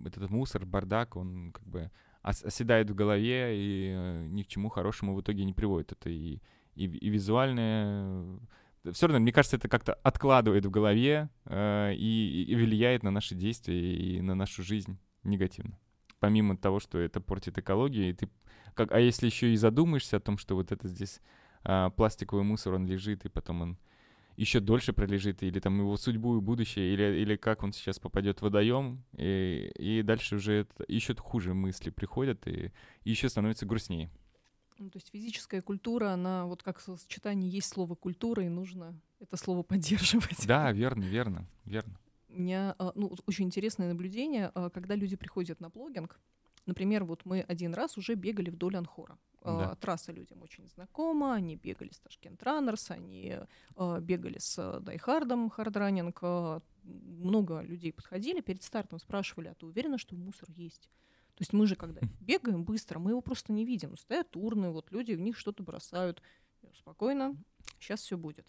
этот 0.05 0.29
мусор, 0.29 0.65
бардак, 0.65 1.17
он 1.17 1.51
как 1.51 1.67
бы 1.67 1.91
оседает 2.21 2.89
в 2.89 2.95
голове 2.95 3.57
и 3.57 3.91
э, 3.93 4.27
ни 4.27 4.43
к 4.43 4.47
чему 4.47 4.69
хорошему 4.69 5.13
в 5.13 5.19
итоге 5.19 5.43
не 5.43 5.51
приводит. 5.51 5.91
Это 5.91 6.09
и, 6.09 6.39
и, 6.75 6.85
и 6.85 7.09
визуальное 7.09 8.39
все 8.91 9.07
равно, 9.07 9.19
мне 9.19 9.31
кажется, 9.31 9.55
это 9.57 9.69
как-то 9.69 9.93
откладывает 9.93 10.65
в 10.65 10.69
голове 10.69 11.29
э, 11.45 11.93
и, 11.95 12.43
и 12.43 12.55
влияет 12.55 13.03
на 13.03 13.11
наши 13.11 13.35
действия 13.35 13.95
и 13.95 14.21
на 14.21 14.35
нашу 14.35 14.63
жизнь 14.63 14.97
негативно. 15.23 15.79
Помимо 16.19 16.57
того, 16.57 16.79
что 16.79 16.99
это 16.99 17.21
портит 17.21 17.57
экологию, 17.57 18.09
и 18.09 18.13
ты, 18.13 18.29
как, 18.73 18.91
а 18.91 18.99
если 18.99 19.25
еще 19.25 19.53
и 19.53 19.57
задумаешься 19.57 20.17
о 20.17 20.19
том, 20.19 20.37
что 20.37 20.55
вот 20.55 20.71
это 20.71 20.87
здесь 20.87 21.21
э, 21.63 21.89
пластиковый 21.95 22.43
мусор, 22.43 22.73
он 22.73 22.85
лежит, 22.85 23.25
и 23.25 23.29
потом 23.29 23.61
он 23.61 23.77
еще 24.35 24.59
дольше 24.59 24.93
пролежит, 24.93 25.43
или 25.43 25.59
там 25.59 25.79
его 25.79 25.95
судьбу 25.95 26.37
и 26.37 26.41
будущее, 26.41 26.93
или, 26.93 27.21
или 27.21 27.35
как 27.35 27.63
он 27.63 27.71
сейчас 27.71 27.99
попадет 27.99 28.39
в 28.39 28.41
водоем, 28.41 29.03
и, 29.15 29.71
и 29.77 30.01
дальше 30.01 30.35
уже 30.35 30.67
еще 30.87 31.15
хуже 31.15 31.53
мысли 31.53 31.89
приходят, 31.89 32.47
и, 32.47 32.71
и 33.03 33.09
еще 33.09 33.29
становится 33.29 33.65
грустнее. 33.65 34.09
Ну, 34.77 34.89
то 34.89 34.97
есть 34.97 35.09
физическая 35.11 35.61
культура, 35.61 36.11
она 36.11 36.45
вот 36.45 36.63
как 36.63 36.79
в 36.79 36.97
сочетании 36.97 37.49
есть 37.49 37.67
слово 37.67 37.95
культура, 37.95 38.43
и 38.43 38.49
нужно 38.49 38.99
это 39.19 39.37
слово 39.37 39.63
поддерживать. 39.63 40.45
Да, 40.47 40.71
верно, 40.71 41.03
верно, 41.03 41.47
верно. 41.65 41.99
У 42.29 42.39
меня 42.39 42.75
а, 42.79 42.91
ну, 42.95 43.15
очень 43.27 43.45
интересное 43.45 43.89
наблюдение, 43.89 44.51
а, 44.53 44.69
когда 44.69 44.95
люди 44.95 45.15
приходят 45.15 45.59
на 45.59 45.69
блогинг, 45.69 46.19
Например, 46.65 47.03
вот 47.03 47.25
мы 47.25 47.41
один 47.41 47.73
раз 47.73 47.97
уже 47.97 48.15
бегали 48.15 48.49
вдоль 48.49 48.77
Анхора. 48.77 49.17
Да. 49.43 49.71
А, 49.71 49.75
Трасса 49.75 50.13
людям 50.13 50.41
очень 50.43 50.65
знакома, 50.69 51.33
они 51.33 51.57
бегали 51.57 51.91
с 51.91 51.99
Tashkent 51.99 52.41
Runners, 52.41 52.89
они 52.91 53.35
бегали 53.99 54.37
с 54.37 54.79
Die 54.79 55.00
Hard 55.00 55.28
ом, 55.28 55.49
Hard 55.49 55.73
Running. 55.73 56.21
Много 56.83 57.59
людей 57.63 57.91
подходили 57.91 58.39
перед 58.39 58.63
стартом, 58.63 58.99
спрашивали, 58.99 59.49
а 59.49 59.55
ты 59.55 59.65
уверена, 59.65 59.97
что 59.97 60.15
мусор 60.15 60.49
есть? 60.51 60.89
То 61.35 61.41
есть 61.41 61.53
мы 61.53 61.65
же, 61.65 61.75
когда 61.75 62.01
бегаем 62.19 62.63
быстро, 62.63 62.99
мы 62.99 63.11
его 63.11 63.21
просто 63.21 63.51
не 63.53 63.65
видим. 63.65 63.97
Стоят 63.97 64.35
урны, 64.35 64.69
вот 64.69 64.91
люди 64.91 65.13
в 65.13 65.19
них 65.19 65.37
что-то 65.37 65.63
бросают. 65.63 66.21
Спокойно, 66.73 67.35
сейчас 67.79 68.01
все 68.01 68.17
будет. 68.17 68.45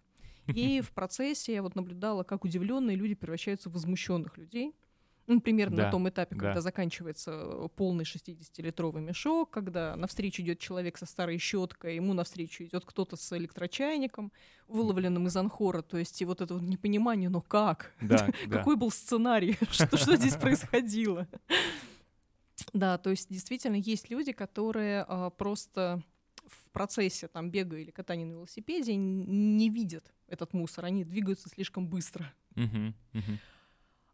И 0.46 0.80
в 0.82 0.92
процессе 0.92 1.54
я 1.54 1.62
вот 1.62 1.74
наблюдала, 1.74 2.22
как 2.24 2.44
удивленные 2.44 2.96
люди 2.96 3.14
превращаются 3.14 3.70
в 3.70 3.72
возмущенных 3.72 4.36
людей. 4.36 4.74
Ну, 5.26 5.40
примерно 5.40 5.76
Да, 5.76 5.84
на 5.84 5.90
том 5.90 6.08
этапе, 6.08 6.36
когда 6.36 6.54
да. 6.54 6.60
заканчивается 6.60 7.30
э, 7.32 7.68
полный 7.74 8.04
60-литровый 8.04 9.00
мешок, 9.00 9.50
когда 9.50 9.96
навстречу 9.96 10.42
идет 10.42 10.58
человек 10.58 10.98
со 10.98 11.06
старой 11.06 11.38
щеткой, 11.38 11.96
ему 11.96 12.12
навстречу 12.12 12.64
идет 12.64 12.84
кто-то 12.84 13.16
с 13.16 13.34
электрочайником, 13.34 14.32
выловленным 14.68 15.26
из 15.26 15.36
анхора. 15.36 15.80
То 15.80 15.96
есть 15.96 16.20
и 16.20 16.26
вот 16.26 16.42
это 16.42 16.54
вот 16.54 16.62
непонимание, 16.62 17.30
но 17.30 17.40
как? 17.40 17.94
Да. 18.02 18.28
Какой 18.50 18.76
был 18.76 18.90
сценарий? 18.90 19.56
Что 19.70 20.16
здесь 20.16 20.36
происходило? 20.36 21.26
Да, 22.72 22.98
то 22.98 23.10
есть 23.10 23.28
действительно 23.28 23.76
есть 23.76 24.10
люди, 24.10 24.32
которые 24.32 25.04
а, 25.06 25.30
просто 25.30 26.02
в 26.46 26.70
процессе 26.70 27.28
там 27.28 27.50
бега 27.50 27.78
или 27.78 27.90
катания 27.90 28.26
на 28.26 28.32
велосипеде 28.32 28.96
не 28.96 29.68
видят 29.68 30.12
этот 30.26 30.52
мусор, 30.52 30.86
они 30.86 31.04
двигаются 31.04 31.48
слишком 31.48 31.86
быстро. 31.86 32.32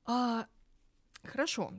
А, 0.07 0.47
хорошо, 1.23 1.73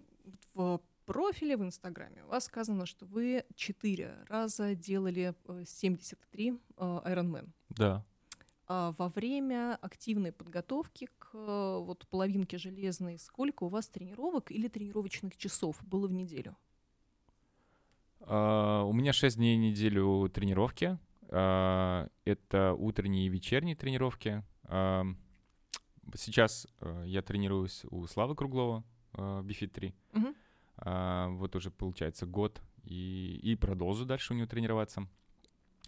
в 0.54 0.82
профиле 1.06 1.58
в 1.58 1.64
Инстаграме 1.64 2.24
у 2.24 2.28
вас 2.28 2.46
сказано, 2.46 2.86
что 2.86 3.06
вы 3.06 3.46
четыре 3.56 4.16
раза 4.28 4.76
делали 4.76 5.36
э, 5.46 5.64
73 5.66 6.50
э, 6.52 6.56
Ironman. 6.78 7.50
Да. 7.70 8.06
А 8.74 8.94
во 8.98 9.10
время 9.10 9.78
активной 9.82 10.32
подготовки 10.32 11.10
к 11.20 11.32
э, 11.34 11.78
вот 11.82 12.08
половинке 12.08 12.58
железной 12.58 13.20
сколько 13.20 13.66
у 13.66 13.68
вас 13.68 13.90
тренировок 13.90 14.50
или 14.50 14.70
тренировочных 14.70 15.36
часов 15.36 15.76
было 15.84 16.08
в 16.08 16.14
неделю? 16.14 16.56
А, 18.22 18.84
У 18.86 18.94
меня 18.94 19.12
6 19.12 19.36
дней 19.36 19.58
в 19.58 19.60
неделю 19.60 20.30
тренировки. 20.30 20.98
А, 21.28 22.08
Это 22.24 22.74
утренние 22.74 23.26
и 23.26 23.30
вечерние 23.30 23.76
тренировки. 23.76 24.42
Сейчас 26.16 26.66
э, 26.80 27.04
я 27.08 27.22
тренируюсь 27.22 27.84
у 27.92 28.08
Славы 28.08 28.36
Круглова 28.36 28.86
Bifit 29.12 29.68
3. 29.68 29.94
Мгм. 30.14 30.36
А, 30.78 31.28
Вот 31.28 31.58
уже 31.58 31.72
получается 31.72 32.26
год. 32.26 32.62
И, 32.86 33.38
и 33.44 33.58
продолжу 33.58 34.06
дальше 34.06 34.32
у 34.32 34.38
него 34.38 34.48
тренироваться. 34.48 35.10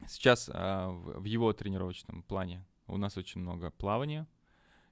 Сейчас 0.06 0.50
в 0.50 1.24
его 1.24 1.54
тренировочном 1.54 2.24
плане 2.24 2.66
у 2.88 2.98
нас 2.98 3.18
очень 3.18 3.42
много 3.42 3.72
плавания. 3.72 4.28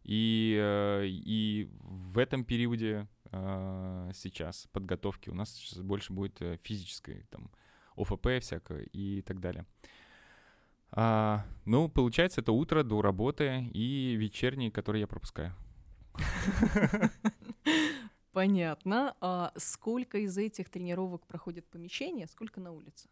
И, 0.04 0.58
э, 0.60 1.06
и 1.06 1.70
в 1.82 2.18
этом 2.18 2.44
периоде 2.44 3.08
а, 3.32 4.10
сейчас 4.14 4.68
подготовки 4.72 5.30
у 5.30 5.34
нас 5.34 5.54
сейчас 5.54 5.80
больше 5.80 6.12
будет 6.12 6.42
э, 6.42 6.58
физической, 6.64 7.26
там, 7.30 7.50
ОФП 7.96 8.28
всякое 8.42 8.84
и 8.94 9.22
так 9.22 9.40
далее. 9.40 9.66
А, 10.92 11.46
ну, 11.66 11.88
получается, 11.88 12.42
это 12.42 12.52
утро 12.52 12.84
до 12.84 13.02
работы 13.02 13.70
и 13.74 14.16
вечерние, 14.16 14.72
которые 14.72 15.02
я 15.02 15.08
пропускаю. 15.08 15.56
Понятно. 18.34 19.16
А 19.22 19.54
сколько 19.56 20.18
из 20.18 20.38
этих 20.38 20.70
тренировок 20.70 21.26
проходит 21.28 21.66
в 21.66 21.70
помещении, 21.70 22.26
а 22.26 22.28
сколько 22.28 22.60
на 22.60 22.72
улице? 22.72 23.08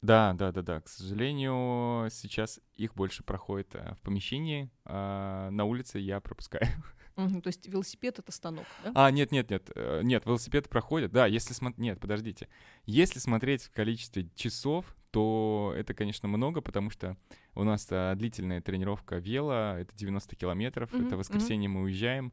Да, 0.00 0.32
да, 0.34 0.52
да, 0.52 0.62
да. 0.62 0.80
К 0.80 0.88
сожалению, 0.88 2.08
сейчас 2.10 2.60
их 2.76 2.94
больше 2.94 3.24
проходит 3.24 3.74
э, 3.74 3.94
в 3.94 4.02
помещении, 4.02 4.70
а 4.84 5.50
на 5.50 5.64
улице 5.64 5.98
я 5.98 6.20
пропускаю. 6.20 6.66
Мгм, 7.16 7.42
То 7.42 7.48
есть 7.48 7.66
велосипед 7.66 8.20
это 8.20 8.30
станок, 8.30 8.64
да? 8.84 8.92
А, 8.94 9.10
нет, 9.10 9.32
нет, 9.32 9.50
нет, 9.50 9.70
э, 9.74 10.02
нет, 10.04 10.24
велосипед 10.24 10.68
проходит. 10.68 11.10
Да, 11.10 11.26
если 11.26 11.52
смотреть, 11.52 11.78
нет, 11.78 12.00
подождите. 12.00 12.48
Если 12.86 13.18
смотреть 13.18 13.64
в 13.64 13.72
количестве 13.72 14.30
часов, 14.36 14.94
то 15.10 15.74
это, 15.76 15.94
конечно, 15.94 16.28
много, 16.28 16.60
потому 16.60 16.90
что 16.90 17.16
у 17.56 17.64
нас 17.64 17.88
а, 17.90 18.14
длительная 18.14 18.60
тренировка 18.60 19.16
вело, 19.16 19.74
это 19.78 19.96
90 19.96 20.36
километров, 20.36 20.92
Мгм, 20.92 21.06
это 21.06 21.16
воскресенье 21.16 21.68
мы 21.68 21.80
уезжаем, 21.82 22.32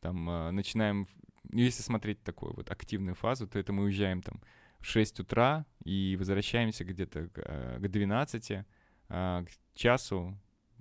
там 0.00 0.30
а, 0.30 0.50
начинаем, 0.50 1.06
ну, 1.50 1.60
если 1.60 1.82
смотреть 1.82 2.22
такую 2.22 2.54
вот 2.54 2.70
активную 2.70 3.16
фазу, 3.16 3.46
то 3.46 3.58
это 3.58 3.74
мы 3.74 3.84
уезжаем 3.84 4.22
там 4.22 4.40
в 4.82 4.86
6 4.86 5.20
утра 5.20 5.64
и 5.84 6.16
возвращаемся 6.18 6.84
где-то 6.84 7.28
к, 7.28 7.38
э, 7.38 7.78
к 7.80 7.88
12, 7.88 8.64
а, 9.08 9.44
к 9.44 9.76
часу. 9.76 10.36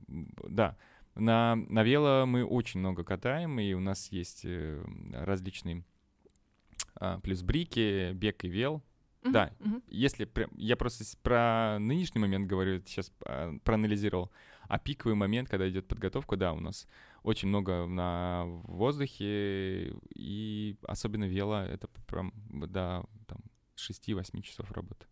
Да, 0.08 0.78
на, 1.16 1.56
на 1.56 1.84
вело 1.84 2.26
мы 2.26 2.44
очень 2.44 2.80
много 2.80 3.04
катаем, 3.04 3.60
и 3.60 3.74
у 3.74 3.80
нас 3.80 4.12
есть 4.12 4.42
э, 4.44 4.84
различные 5.14 5.86
а, 6.96 7.20
плюс 7.20 7.44
брики, 7.44 8.12
бег 8.14 8.44
и 8.44 8.50
вел. 8.50 8.84
Мгм, 9.22 9.34
да. 9.34 9.54
мгм. 9.60 9.84
Если 9.88 10.28
я 10.58 10.76
просто 10.76 11.04
про 11.22 11.78
нынешний 11.80 12.20
момент 12.20 12.48
говорю, 12.48 12.82
сейчас 12.86 13.14
проанализировал, 13.64 14.32
а 14.68 14.80
пиковый 14.80 15.16
момент, 15.16 15.50
когда 15.50 15.70
идет 15.70 15.88
подготовка, 15.88 16.38
да, 16.38 16.54
у 16.54 16.60
нас 16.60 16.88
очень 17.24 17.50
много 17.50 17.86
на 17.86 18.46
воздухе, 18.64 19.94
и 20.16 20.78
особенно 20.88 21.26
вело, 21.26 21.60
это 21.60 21.88
прям 22.08 22.34
до 22.50 23.06
там, 23.28 23.42
6-8 23.90 24.42
часов 24.42 24.72
работы. 24.72 25.06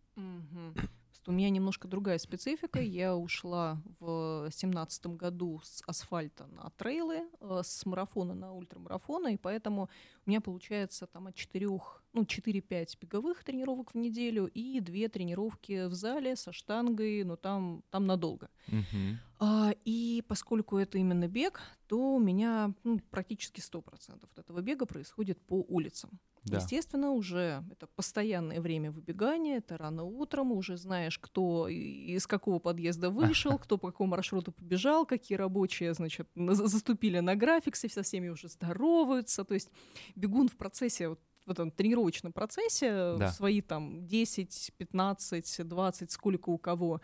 У 1.26 1.32
меня 1.32 1.50
немножко 1.50 1.86
другая 1.86 2.18
специфика. 2.18 2.80
Я 2.80 3.14
ушла 3.14 3.80
в 4.00 4.48
семнадцатом 4.52 5.16
году 5.16 5.60
с 5.62 5.82
асфальта 5.86 6.46
на 6.46 6.70
трейлы, 6.70 7.28
э, 7.40 7.60
с 7.62 7.84
марафона 7.84 8.34
на 8.34 8.52
ультрамарафоны, 8.52 9.34
и 9.34 9.36
поэтому 9.36 9.90
у 10.26 10.30
меня 10.30 10.40
получается 10.40 11.06
там 11.06 11.26
от 11.26 11.34
четырех, 11.34 12.02
ну, 12.14 12.24
4-5 12.24 12.98
беговых 13.00 13.44
тренировок 13.44 13.92
в 13.92 13.98
неделю 13.98 14.46
и 14.46 14.80
две 14.80 15.08
тренировки 15.08 15.86
в 15.86 15.94
зале 15.94 16.36
со 16.36 16.52
штангой, 16.52 17.22
но 17.24 17.36
там, 17.36 17.84
там 17.90 18.06
надолго. 18.06 18.48
Мгм. 18.66 19.18
А, 19.38 19.72
и 19.84 20.24
поскольку 20.26 20.78
это 20.78 20.98
именно 20.98 21.28
бег, 21.28 21.60
то 21.86 22.14
у 22.16 22.18
меня 22.18 22.74
ну, 22.82 22.98
практически 23.10 23.60
100% 23.60 24.24
от 24.24 24.38
этого 24.38 24.60
бега 24.62 24.86
происходит 24.86 25.40
по 25.46 25.64
улицам. 25.68 26.18
Да. 26.44 26.56
Естественно, 26.56 27.10
уже 27.12 27.62
это 27.70 27.86
постоянное 27.86 28.60
время 28.62 28.90
выбегания, 28.90 29.58
это 29.58 29.76
рано 29.76 30.04
утром, 30.04 30.52
уже 30.52 30.76
знаешь, 30.78 31.18
кто 31.18 31.68
из 31.68 32.26
какого 32.26 32.58
подъезда 32.58 33.10
вышел, 33.10 33.58
кто 33.58 33.76
по 33.76 33.88
какому 33.88 34.10
маршруту 34.12 34.50
побежал, 34.50 35.04
какие 35.04 35.36
рабочие, 35.36 35.92
значит, 35.92 36.28
на- 36.34 36.54
за- 36.54 36.66
заступили 36.66 37.20
на 37.20 37.36
график, 37.36 37.76
со 37.76 37.88
со 37.90 38.02
всеми 38.02 38.28
уже 38.28 38.48
здороваются. 38.48 39.44
То 39.44 39.54
есть 39.54 39.70
бегун 40.16 40.48
в 40.48 40.56
процессе, 40.56 41.08
вот 41.08 41.20
в 41.46 41.50
этом 41.50 41.70
тренировочном 41.70 42.32
процессе, 42.32 42.90
Да. 43.18 43.32
свои 43.32 43.60
там 43.60 44.06
10, 44.06 44.72
15, 44.78 45.62
20, 45.68 46.10
сколько 46.10 46.48
у 46.50 46.58
кого 46.58 47.00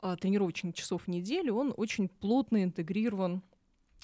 а, 0.00 0.16
тренировочных 0.16 0.74
часов 0.74 1.02
в 1.04 1.08
неделю, 1.08 1.54
он 1.54 1.74
очень 1.76 2.08
плотно 2.08 2.62
интегрирован 2.62 3.42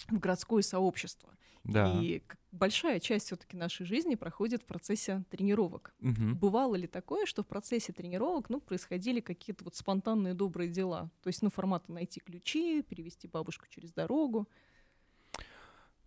в 0.08 0.18
городское 0.18 0.62
сообщество. 0.62 1.30
Да. 1.64 1.98
И 2.00 2.22
большая 2.53 3.00
часть 3.00 3.27
все-таки 3.27 3.57
нашей 3.57 3.87
жизни 3.87 4.14
проходит 4.14 4.62
в 4.62 4.66
процессе 4.66 5.24
тренировок. 5.31 5.94
Мгм. 6.00 6.37
Бывало 6.37 6.74
ли 6.77 6.87
такое, 6.87 7.27
что 7.27 7.42
в 7.42 7.46
процессе 7.46 7.92
тренировок 7.92 8.50
ну, 8.50 8.61
происходили 8.61 9.20
какие-то 9.20 9.64
вот 9.64 9.74
спонтанные 9.74 10.35
добрые 10.35 10.68
дела? 10.70 11.11
То 11.22 11.29
есть, 11.29 11.42
ну, 11.42 11.50
формата 11.50 11.90
найти 11.90 12.20
ключи, 12.20 12.83
перевести 12.83 13.29
бабушку 13.29 13.66
через 13.68 13.92
дорогу. 13.92 14.48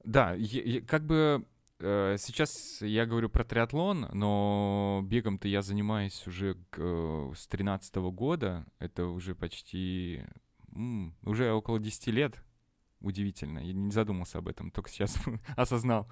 Да, 0.03 0.33
е- 0.35 0.75
е- 0.75 0.81
как 0.81 1.05
бы 1.05 1.45
э, 1.79 2.15
сейчас 2.19 2.81
я 2.81 3.05
говорю 3.05 3.29
про 3.29 3.43
триатлон, 3.43 4.07
но 4.13 5.01
бегом-то 5.03 5.47
я 5.47 5.61
занимаюсь 5.61 6.25
уже 6.27 6.55
к, 6.69 6.77
э, 6.79 7.33
с 7.35 7.47
13 7.47 7.95
года. 8.11 8.65
Это 8.79 9.07
уже 9.07 9.35
почти... 9.35 10.23
м, 10.73 11.15
уже 11.23 11.51
около 11.51 11.79
10 11.79 12.11
лет. 12.11 12.43
Удивительно. 13.01 13.59
Я 13.59 13.73
не 13.73 13.91
задумался 13.91 14.39
об 14.39 14.47
этом, 14.47 14.71
только 14.71 14.89
сейчас 14.89 15.17
осознал. 15.55 16.09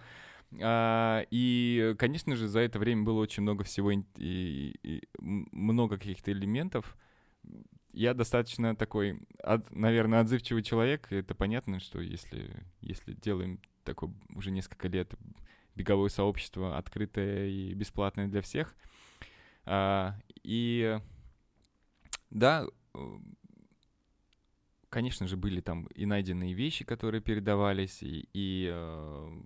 А, 0.62 1.26
и, 1.32 1.96
конечно 1.98 2.36
же, 2.36 2.48
за 2.48 2.60
это 2.60 2.78
время 2.80 3.04
было 3.04 3.20
очень 3.20 3.44
много 3.44 3.64
всего, 3.64 3.92
и, 3.92 4.04
и 4.18 5.04
м- 5.20 5.48
много 5.52 5.98
каких-то 5.98 6.32
элементов. 6.32 6.96
Я 7.92 8.14
достаточно 8.14 8.76
такой, 8.76 9.20
от- 9.42 9.72
наверное, 9.72 10.20
отзывчивый 10.20 10.64
человек. 10.64 11.12
и 11.12 11.16
Это 11.16 11.34
понятно, 11.34 11.80
что 11.80 12.00
если, 12.02 12.64
если 12.82 13.14
делаем 13.14 13.60
такое 13.84 14.14
уже 14.36 14.52
несколько 14.52 14.88
лет 14.88 15.14
беговое 15.76 16.10
сообщество 16.10 16.78
открытое 16.78 17.48
и 17.48 17.74
бесплатное 17.74 18.28
для 18.28 18.42
всех. 18.42 18.76
А, 19.66 20.16
и 20.44 21.00
да, 22.30 22.66
э, 22.94 23.18
конечно 24.96 25.28
же, 25.28 25.36
были 25.36 25.60
там 25.60 25.88
и 25.88 26.06
найденные 26.06 26.54
вещи, 26.54 26.86
которые 26.86 27.20
передавались, 27.20 28.02
и, 28.02 28.30
и, 28.32 28.70
э, 28.72 29.42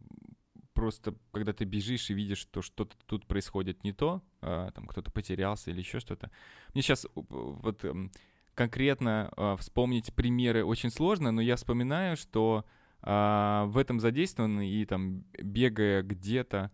просто, 0.74 1.16
когда 1.32 1.54
ты 1.54 1.66
бежишь 1.66 2.12
и 2.12 2.14
видишь, 2.14 2.38
что 2.38 2.62
что-то 2.62 2.96
тут 3.08 3.26
происходит 3.26 3.84
не 3.84 3.92
то, 3.92 4.22
а, 4.42 4.70
там 4.70 4.86
кто-то 4.86 5.10
потерялся 5.12 5.72
или 5.72 5.80
еще 5.80 6.00
что-то. 6.00 6.30
Мне 6.76 6.84
сейчас 6.84 7.08
вот 7.16 7.84
эм, 7.84 8.12
конкретно 8.54 9.34
а, 9.36 9.56
вспомнить 9.56 10.14
примеры 10.14 10.64
очень 10.64 10.92
сложно, 10.92 11.32
но 11.32 11.42
я 11.42 11.56
вспоминаю, 11.56 12.16
что 12.16 12.64
а, 13.02 13.66
в 13.66 13.80
этом 13.80 14.00
задействован 14.00 14.62
и 14.62 14.86
там 14.86 15.24
бегая 15.42 16.04
где-то, 16.04 16.70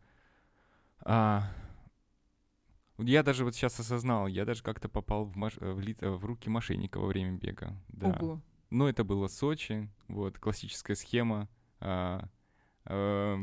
а, 1.00 1.50
я 2.98 3.24
даже 3.24 3.46
вот 3.46 3.56
сейчас 3.56 3.80
осознал, 3.80 4.28
я 4.28 4.44
даже 4.44 4.64
как-то 4.64 4.90
попал 4.90 5.24
в, 5.24 5.38
маш... 5.38 5.56
в, 5.56 5.80
ли... 5.80 5.96
в 6.02 6.26
руки 6.26 6.50
мошенника 6.50 7.00
во 7.00 7.08
время 7.08 7.38
бега. 7.38 7.74
Да. 7.88 8.18
Ого. 8.20 8.42
Но 8.70 8.90
это 8.90 9.04
было 9.04 9.28
Сочи, 9.28 9.90
вот, 10.08 10.38
классическая 10.40 10.96
схема. 10.96 11.48
А, 11.80 12.30
а, 12.86 13.38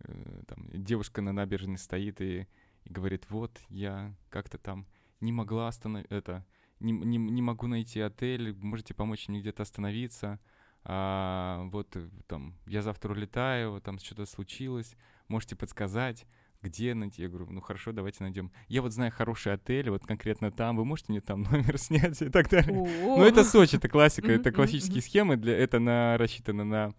а, 0.00 0.42
там, 0.46 0.68
девушка 0.72 1.20
на 1.22 1.32
набережной 1.32 1.78
стоит 1.78 2.20
и, 2.20 2.46
и 2.84 2.92
говорит, 2.92 3.26
вот, 3.28 3.60
я 3.68 4.14
как-то 4.30 4.58
там 4.58 4.86
не 5.20 5.32
могла 5.32 5.68
остановить, 5.68 6.10
это, 6.10 6.44
не, 6.80 6.92
не, 6.92 7.16
не 7.16 7.42
могу 7.42 7.66
найти 7.66 8.00
отель, 8.00 8.54
можете 8.54 8.94
помочь 8.94 9.28
мне 9.28 9.40
где-то 9.40 9.62
остановиться, 9.62 10.40
а, 10.84 11.64
вот, 11.72 11.96
э, 11.96 12.08
там, 12.28 12.54
я 12.66 12.82
завтра 12.82 13.12
улетаю, 13.12 13.80
там 13.80 13.98
что-то 13.98 14.26
случилось, 14.26 14.94
можете 15.28 15.56
подсказать 15.56 16.26
где 16.62 16.94
найти? 16.94 17.22
Я 17.22 17.28
говорю, 17.28 17.48
ну 17.50 17.60
хорошо, 17.60 17.92
давайте 17.92 18.22
найдем. 18.22 18.50
Я 18.68 18.82
вот 18.82 18.92
знаю 18.92 19.12
хороший 19.12 19.52
отель, 19.52 19.90
вот 19.90 20.04
конкретно 20.04 20.50
там, 20.50 20.76
вы 20.76 20.84
можете 20.84 21.12
мне 21.12 21.20
там 21.20 21.42
номер 21.50 21.78
снять 21.78 22.20
и 22.22 22.28
так 22.28 22.48
далее. 22.48 22.72
Ну 22.74 23.24
это 23.24 23.44
Сочи, 23.44 23.76
это 23.76 23.88
классика, 23.88 24.32
это 24.32 24.52
классические 24.52 25.02
схемы, 25.02 25.36
для 25.36 25.56
это 25.56 25.78
на 25.78 26.16
рассчитано 26.18 26.64
на 26.64 26.94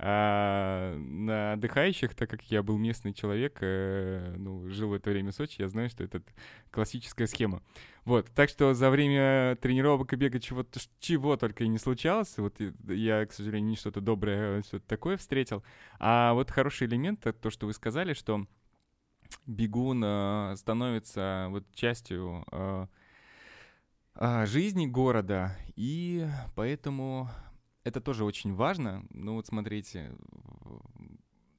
а 0.00 0.96
на 0.96 1.54
отдыхающих, 1.54 2.14
так 2.14 2.30
как 2.30 2.44
я 2.44 2.62
был 2.62 2.78
местный 2.78 3.12
человек, 3.12 3.58
э, 3.62 4.32
ну, 4.38 4.68
жил 4.68 4.90
в 4.90 4.92
это 4.92 5.10
время 5.10 5.32
в 5.32 5.34
Сочи, 5.34 5.60
я 5.60 5.68
знаю, 5.68 5.90
что 5.90 6.04
это 6.04 6.22
классическая 6.70 7.26
схема. 7.26 7.64
Вот, 8.04 8.28
так 8.32 8.48
что 8.48 8.74
за 8.74 8.90
время 8.90 9.56
тренировок 9.60 10.12
и 10.12 10.16
бега 10.16 10.38
чего, 10.38 10.64
чего 11.00 11.36
только 11.36 11.64
и 11.64 11.68
не 11.68 11.78
случалось. 11.78 12.38
Вот 12.38 12.54
я, 12.86 13.26
к 13.26 13.32
сожалению, 13.32 13.70
не 13.70 13.76
что-то 13.76 14.00
доброе, 14.00 14.60
а 14.60 14.62
что-то 14.62 14.86
такое 14.86 15.16
встретил. 15.16 15.64
А 15.98 16.32
вот 16.34 16.52
хороший 16.52 16.86
элемент, 16.86 17.26
то, 17.40 17.50
что 17.50 17.66
вы 17.66 17.72
сказали, 17.72 18.12
что 18.12 18.46
бегун 19.46 20.02
э, 20.04 20.54
становится 20.56 21.48
вот 21.50 21.64
частью 21.74 22.44
э, 22.50 22.86
э, 24.14 24.46
жизни 24.46 24.86
города, 24.86 25.56
и 25.76 26.28
поэтому 26.54 27.30
это 27.84 28.00
тоже 28.00 28.24
очень 28.24 28.54
важно. 28.54 29.04
Ну 29.10 29.34
вот 29.34 29.46
смотрите, 29.46 30.12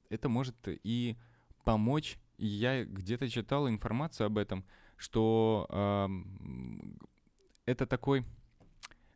это 0.08 0.28
может 0.28 0.56
и 0.66 1.16
помочь. 1.64 2.18
Я 2.38 2.84
где-то 2.84 3.28
читал 3.28 3.68
информацию 3.68 4.26
об 4.26 4.38
этом, 4.38 4.64
что 4.96 5.66
э, 5.68 6.08
это 7.66 7.86
такой, 7.86 8.24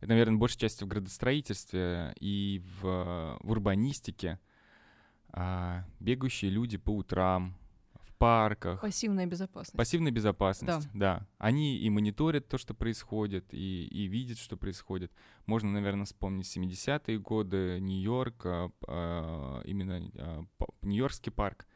это, 0.01 0.09
наверное, 0.09 0.39
большей 0.39 0.59
частью 0.59 0.87
в 0.87 0.91
градостроительстве 0.91 2.15
и 2.21 2.63
в, 2.81 3.39
в 3.41 3.51
урбанистике. 3.51 4.39
Э, 5.33 5.83
бегающие 6.01 6.51
люди 6.51 6.77
по 6.77 6.91
утрам, 6.91 7.57
парках. 8.19 8.81
Пассивная 8.81 9.27
безопасность. 9.27 9.77
Пассивная 9.77 10.13
безопасность, 10.13 10.89
да. 10.93 11.19
да. 11.19 11.27
Они 11.39 11.79
и 11.79 11.91
мониторят 11.91 12.49
то, 12.49 12.59
что 12.59 12.75
происходит, 12.75 13.53
и, 13.53 13.87
и 13.87 14.07
видят, 14.07 14.39
что 14.39 14.57
происходит. 14.57 15.13
Можно, 15.47 15.73
наверное, 15.73 16.05
вспомнить 16.05 16.57
70-е 16.57 17.19
годы, 17.19 17.79
Нью-Йорк, 17.81 18.47
а, 18.47 19.61
именно 19.65 20.11
а, 20.17 20.45
Нью-Йоркский 20.83 21.33
парк, 21.33 21.67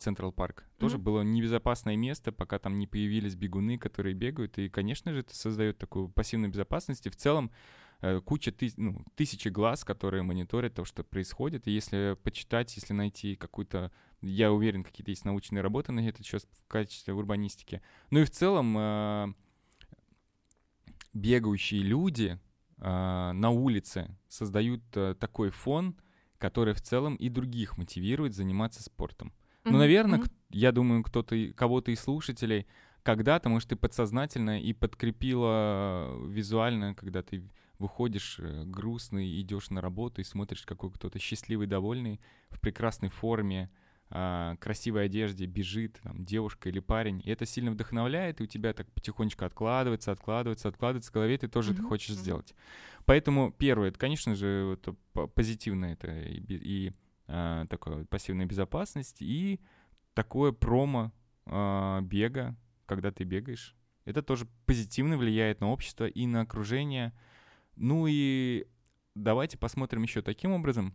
Централ 0.00 0.32
Парк. 0.32 0.64
Mm-hmm. 0.64 0.80
Тоже 0.80 0.98
было 0.98 1.22
небезопасное 1.22 1.96
место, 1.96 2.32
пока 2.32 2.58
там 2.58 2.78
не 2.78 2.88
появились 2.88 3.36
бегуны, 3.36 3.78
которые 3.78 4.14
бегают. 4.14 4.58
И, 4.58 4.68
конечно 4.68 5.12
же, 5.12 5.20
это 5.20 5.36
создает 5.36 5.78
такую 5.78 6.08
пассивную 6.08 6.50
безопасность. 6.50 7.06
И 7.06 7.10
в 7.10 7.16
целом 7.16 7.52
Э, 8.02 8.20
куча 8.20 8.50
тыс 8.50 8.74
ну, 8.76 9.04
тысячи 9.14 9.48
глаз, 9.48 9.84
которые 9.84 10.24
мониторят 10.24 10.74
то, 10.74 10.84
что 10.84 11.04
происходит. 11.04 11.68
И 11.68 11.70
если 11.70 12.16
почитать, 12.24 12.74
если 12.74 12.92
найти 12.92 13.36
какую-то, 13.36 13.92
я 14.22 14.52
уверен, 14.52 14.84
какие-то 14.84 15.10
есть 15.10 15.24
научные 15.24 15.62
работы 15.62 15.92
на 15.92 16.00
это 16.08 16.22
счет 16.22 16.46
в 16.52 16.68
качестве 16.68 17.12
урбанистики. 17.12 17.82
Ну 18.10 18.20
и 18.20 18.24
в 18.24 18.30
целом 18.30 18.76
э, 18.78 19.34
бегающие 21.12 21.82
люди 21.82 22.38
э, 22.78 23.32
на 23.32 23.50
улице 23.50 24.16
создают 24.28 24.82
э, 24.94 25.14
такой 25.18 25.50
фон, 25.50 25.96
который 26.38 26.74
в 26.74 26.80
целом 26.80 27.16
и 27.16 27.28
других 27.28 27.76
мотивирует 27.76 28.34
заниматься 28.34 28.82
спортом. 28.82 29.28
Mm-hmm. 29.64 29.70
Ну, 29.70 29.78
наверное, 29.78 30.18
mm-hmm. 30.20 30.32
я 30.50 30.72
думаю, 30.72 31.02
кто-то, 31.02 31.36
кого-то 31.54 31.90
из 31.90 32.00
слушателей 32.00 32.66
когда-то, 33.02 33.48
может, 33.48 33.72
и 33.72 33.76
подсознательно, 33.76 34.60
и 34.60 34.72
подкрепило 34.72 36.24
визуально, 36.28 36.94
когда 36.94 37.22
ты 37.22 37.48
выходишь 37.80 38.38
грустный, 38.38 39.40
идешь 39.40 39.70
на 39.70 39.80
работу 39.80 40.20
и 40.20 40.24
смотришь, 40.24 40.62
какой 40.62 40.92
кто-то 40.92 41.18
счастливый, 41.18 41.66
довольный, 41.66 42.20
в 42.50 42.60
прекрасной 42.60 43.08
форме, 43.08 43.70
э, 44.12 44.56
красивой 44.60 45.06
одежде 45.06 45.46
бежит 45.46 45.98
там, 46.02 46.24
девушка 46.24 46.68
или 46.68 46.80
парень. 46.80 47.20
И 47.24 47.30
это 47.30 47.46
сильно 47.46 47.70
вдохновляет, 47.70 48.40
и 48.40 48.44
у 48.44 48.46
тебя 48.46 48.72
так 48.72 48.90
потихонечку 48.92 49.44
откладывается, 49.44 50.12
откладывается, 50.12 50.68
откладывается 50.68 51.10
в 51.10 51.14
голове, 51.14 51.38
ты 51.38 51.48
тоже 51.48 51.72
mm-hmm. 51.72 51.78
это 51.78 51.82
хочешь 51.82 52.10
mm-hmm. 52.10 52.20
сделать. 52.20 52.54
Поэтому 53.06 53.50
первое, 53.52 53.88
это, 53.88 53.98
конечно 53.98 54.34
же, 54.34 54.78
это 54.78 54.94
позитивное 55.28 55.94
это 55.94 56.12
и, 56.12 56.40
и 56.48 56.92
э, 57.26 57.66
такое 57.68 58.04
пассивная 58.04 58.46
безопасность, 58.46 59.22
и 59.22 59.60
такое 60.14 60.52
промо 60.52 61.12
э, 61.46 62.00
бега, 62.02 62.56
когда 62.86 63.10
ты 63.10 63.24
бегаешь. 63.24 63.74
Это 64.04 64.22
тоже 64.22 64.46
позитивно 64.66 65.16
влияет 65.16 65.60
на 65.60 65.70
общество 65.70 66.06
и 66.06 66.26
на 66.26 66.42
окружение, 66.42 67.12
ну 67.76 68.06
и 68.08 68.66
давайте 69.14 69.56
посмотрим 69.56 70.02
еще 70.02 70.22
таким 70.22 70.52
образом, 70.52 70.94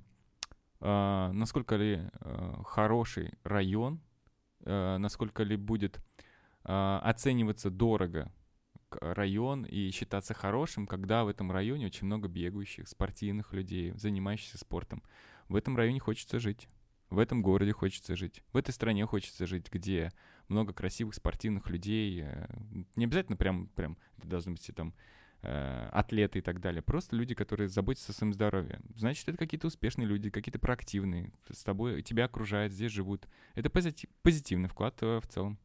э, 0.79 1.31
насколько 1.33 1.75
ли 1.75 2.01
э, 2.01 2.53
хороший 2.65 3.33
район, 3.43 4.01
э, 4.61 4.97
насколько 4.97 5.43
ли 5.43 5.55
будет 5.55 5.99
э, 6.63 6.99
оцениваться 7.03 7.69
дорого 7.69 8.31
район 8.89 9.63
и 9.65 9.91
считаться 9.91 10.33
хорошим, 10.33 10.87
когда 10.87 11.23
в 11.23 11.27
этом 11.27 11.51
районе 11.51 11.87
очень 11.87 12.05
много 12.07 12.27
бегающих, 12.27 12.87
спортивных 12.87 13.53
людей, 13.53 13.91
занимающихся 13.95 14.57
спортом. 14.57 15.03
В 15.49 15.55
этом 15.55 15.75
районе 15.75 15.99
хочется 15.99 16.39
жить. 16.39 16.67
В 17.09 17.19
этом 17.19 17.41
городе 17.41 17.71
хочется 17.71 18.15
жить. 18.15 18.43
В 18.51 18.57
этой 18.57 18.71
стране 18.71 19.05
хочется 19.05 19.47
жить, 19.47 19.71
где 19.71 20.11
много 20.49 20.73
красивых 20.73 21.15
спортивных 21.15 21.69
людей. 21.69 22.25
Не 22.95 23.05
обязательно 23.05 23.37
прям, 23.37 23.67
прям 23.69 23.97
это 24.17 24.27
должны 24.27 24.53
быть 24.53 24.69
там 24.75 24.89
э, 24.89 24.93
атлеты 25.47 26.39
и 26.39 26.41
так 26.41 26.59
далее. 26.59 26.81
Просто 26.81 27.15
люди, 27.15 27.35
которые 27.35 27.69
заботятся 27.69 28.11
о 28.11 28.15
своем 28.15 28.33
здоровье. 28.33 28.79
Значит, 28.95 29.29
это 29.29 29.37
какие-то 29.37 29.67
успешные 29.67 30.07
люди, 30.07 30.29
какие-то 30.29 30.59
проактивные. 30.59 31.31
С 31.49 31.63
тобой, 31.63 32.01
тебя 32.01 32.25
окружают, 32.25 32.73
здесь 32.73 32.91
живут. 32.91 33.27
Это 33.55 33.69
позитив, 33.69 34.09
позитивный 34.21 34.69
вклад 34.69 34.97
э, 35.01 35.19
в 35.19 35.27
целом. 35.27 35.57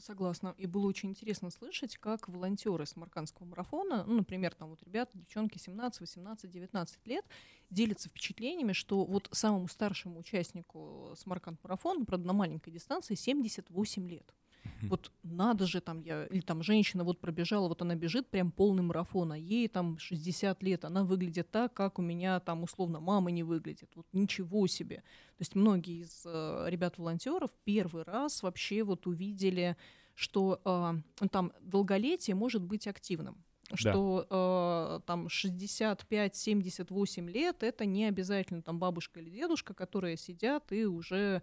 Согласна. 0.00 0.54
И 0.56 0.66
было 0.66 0.86
очень 0.86 1.10
интересно 1.10 1.50
слышать, 1.50 1.98
как 1.98 2.28
волонтеры 2.28 2.86
Самаркандского 2.86 3.46
марафона, 3.46 4.04
ну, 4.04 4.14
например, 4.14 4.54
там 4.54 4.70
вот 4.70 4.82
ребята, 4.82 5.10
девчонки 5.14 5.58
17, 5.58 6.00
18, 6.00 6.50
19 6.50 7.06
лет, 7.06 7.24
делятся 7.68 8.08
впечатлениями, 8.08 8.72
что 8.72 9.04
вот 9.04 9.28
самому 9.30 9.68
старшему 9.68 10.20
участнику 10.20 11.12
Самарканд 11.16 11.62
марафона, 11.62 12.04
правда, 12.04 12.26
на 12.26 12.32
маленькой 12.32 12.70
дистанции, 12.70 13.14
78 13.14 14.08
лет. 14.08 14.34
Вот 14.82 15.10
надо 15.22 15.66
же 15.66 15.80
там 15.80 16.00
я, 16.00 16.26
или 16.26 16.40
там 16.40 16.62
женщина 16.62 17.04
вот 17.04 17.20
пробежала, 17.20 17.68
вот 17.68 17.82
она 17.82 17.94
бежит 17.94 18.28
прям 18.28 18.50
полный 18.50 18.82
марафон, 18.82 19.32
а 19.32 19.38
ей 19.38 19.68
там 19.68 19.98
60 19.98 20.62
лет, 20.62 20.84
она 20.84 21.04
выглядит 21.04 21.50
так, 21.50 21.74
как 21.74 21.98
у 21.98 22.02
меня 22.02 22.40
там 22.40 22.62
условно 22.62 23.00
мама 23.00 23.30
не 23.30 23.42
выглядит. 23.42 23.90
Вот 23.94 24.06
ничего 24.12 24.66
себе. 24.66 24.96
То 24.96 25.40
есть 25.40 25.54
многие 25.54 26.02
из 26.02 26.22
э, 26.24 26.66
ребят-волонтеров 26.68 27.50
первый 27.64 28.04
раз 28.04 28.42
вообще 28.42 28.82
вот 28.82 29.06
увидели, 29.06 29.76
что 30.14 30.60
э, 30.64 31.28
там 31.28 31.52
долголетие 31.60 32.34
может 32.34 32.62
быть 32.62 32.86
активным 32.86 33.44
что 33.74 34.26
да. 34.28 34.98
э, 34.98 35.00
там 35.06 35.28
65-78 35.28 37.30
лет 37.30 37.62
это 37.62 37.84
не 37.84 38.06
обязательно 38.06 38.62
там 38.62 38.78
бабушка 38.78 39.20
или 39.20 39.28
дедушка, 39.30 39.74
которые 39.74 40.16
сидят 40.16 40.72
и 40.72 40.86
уже 40.86 41.42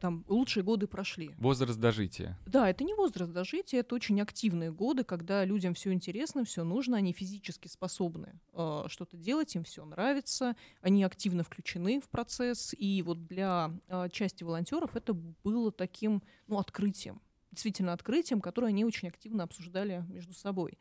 там 0.00 0.24
лучшие 0.28 0.62
годы 0.62 0.86
прошли. 0.86 1.34
Возраст 1.38 1.78
дожития. 1.78 2.38
Да, 2.46 2.68
это 2.68 2.84
не 2.84 2.94
возраст 2.94 3.32
дожития, 3.32 3.80
это 3.80 3.94
очень 3.94 4.20
активные 4.20 4.72
годы, 4.72 5.04
когда 5.04 5.44
людям 5.44 5.74
все 5.74 5.92
интересно, 5.92 6.44
все 6.44 6.64
нужно, 6.64 6.96
они 6.96 7.12
физически 7.12 7.68
способны 7.68 8.40
э, 8.52 8.84
что-то 8.88 9.16
делать, 9.16 9.54
им 9.54 9.64
все 9.64 9.84
нравится, 9.84 10.56
они 10.80 11.04
активно 11.04 11.42
включены 11.42 12.00
в 12.00 12.08
процесс, 12.08 12.74
и 12.76 13.02
вот 13.02 13.26
для 13.26 13.70
э, 13.88 14.08
части 14.10 14.44
волонтеров 14.44 14.96
это 14.96 15.14
было 15.14 15.72
таким, 15.72 16.22
ну, 16.46 16.58
открытием, 16.58 17.20
действительно 17.50 17.92
открытием, 17.92 18.40
которое 18.40 18.68
они 18.68 18.84
очень 18.84 19.08
активно 19.08 19.44
обсуждали 19.44 20.04
между 20.08 20.34
собой. 20.34 20.78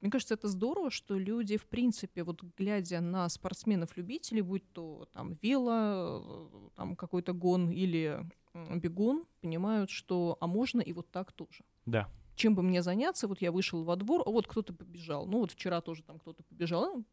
Мне 0.00 0.10
кажется, 0.10 0.34
это 0.34 0.48
здорово, 0.48 0.90
что 0.90 1.18
люди, 1.18 1.56
в 1.56 1.66
принципе, 1.66 2.22
вот 2.22 2.42
глядя 2.56 3.00
на 3.00 3.28
спортсменов-любителей, 3.28 4.42
будь 4.42 4.70
то 4.72 5.08
там 5.12 5.36
вело, 5.42 6.70
там 6.76 6.94
какой-то 6.94 7.32
гон 7.32 7.70
или 7.70 8.24
бегун, 8.54 9.24
понимают, 9.40 9.90
что 9.90 10.36
а 10.40 10.46
можно 10.46 10.80
и 10.80 10.92
вот 10.92 11.10
так 11.10 11.32
тоже. 11.32 11.64
Да. 11.86 12.08
Чем 12.36 12.54
бы 12.54 12.62
мне 12.62 12.82
заняться? 12.82 13.26
Вот 13.26 13.40
я 13.40 13.50
вышел 13.50 13.82
во 13.82 13.96
двор, 13.96 14.22
а 14.24 14.30
вот 14.30 14.46
кто-то 14.46 14.72
побежал. 14.72 15.26
Ну 15.26 15.38
вот 15.38 15.50
вчера 15.50 15.80
тоже 15.80 16.04
там 16.04 16.20
кто-то 16.20 16.44
побежал. 16.44 16.94
Ну, 16.94 17.04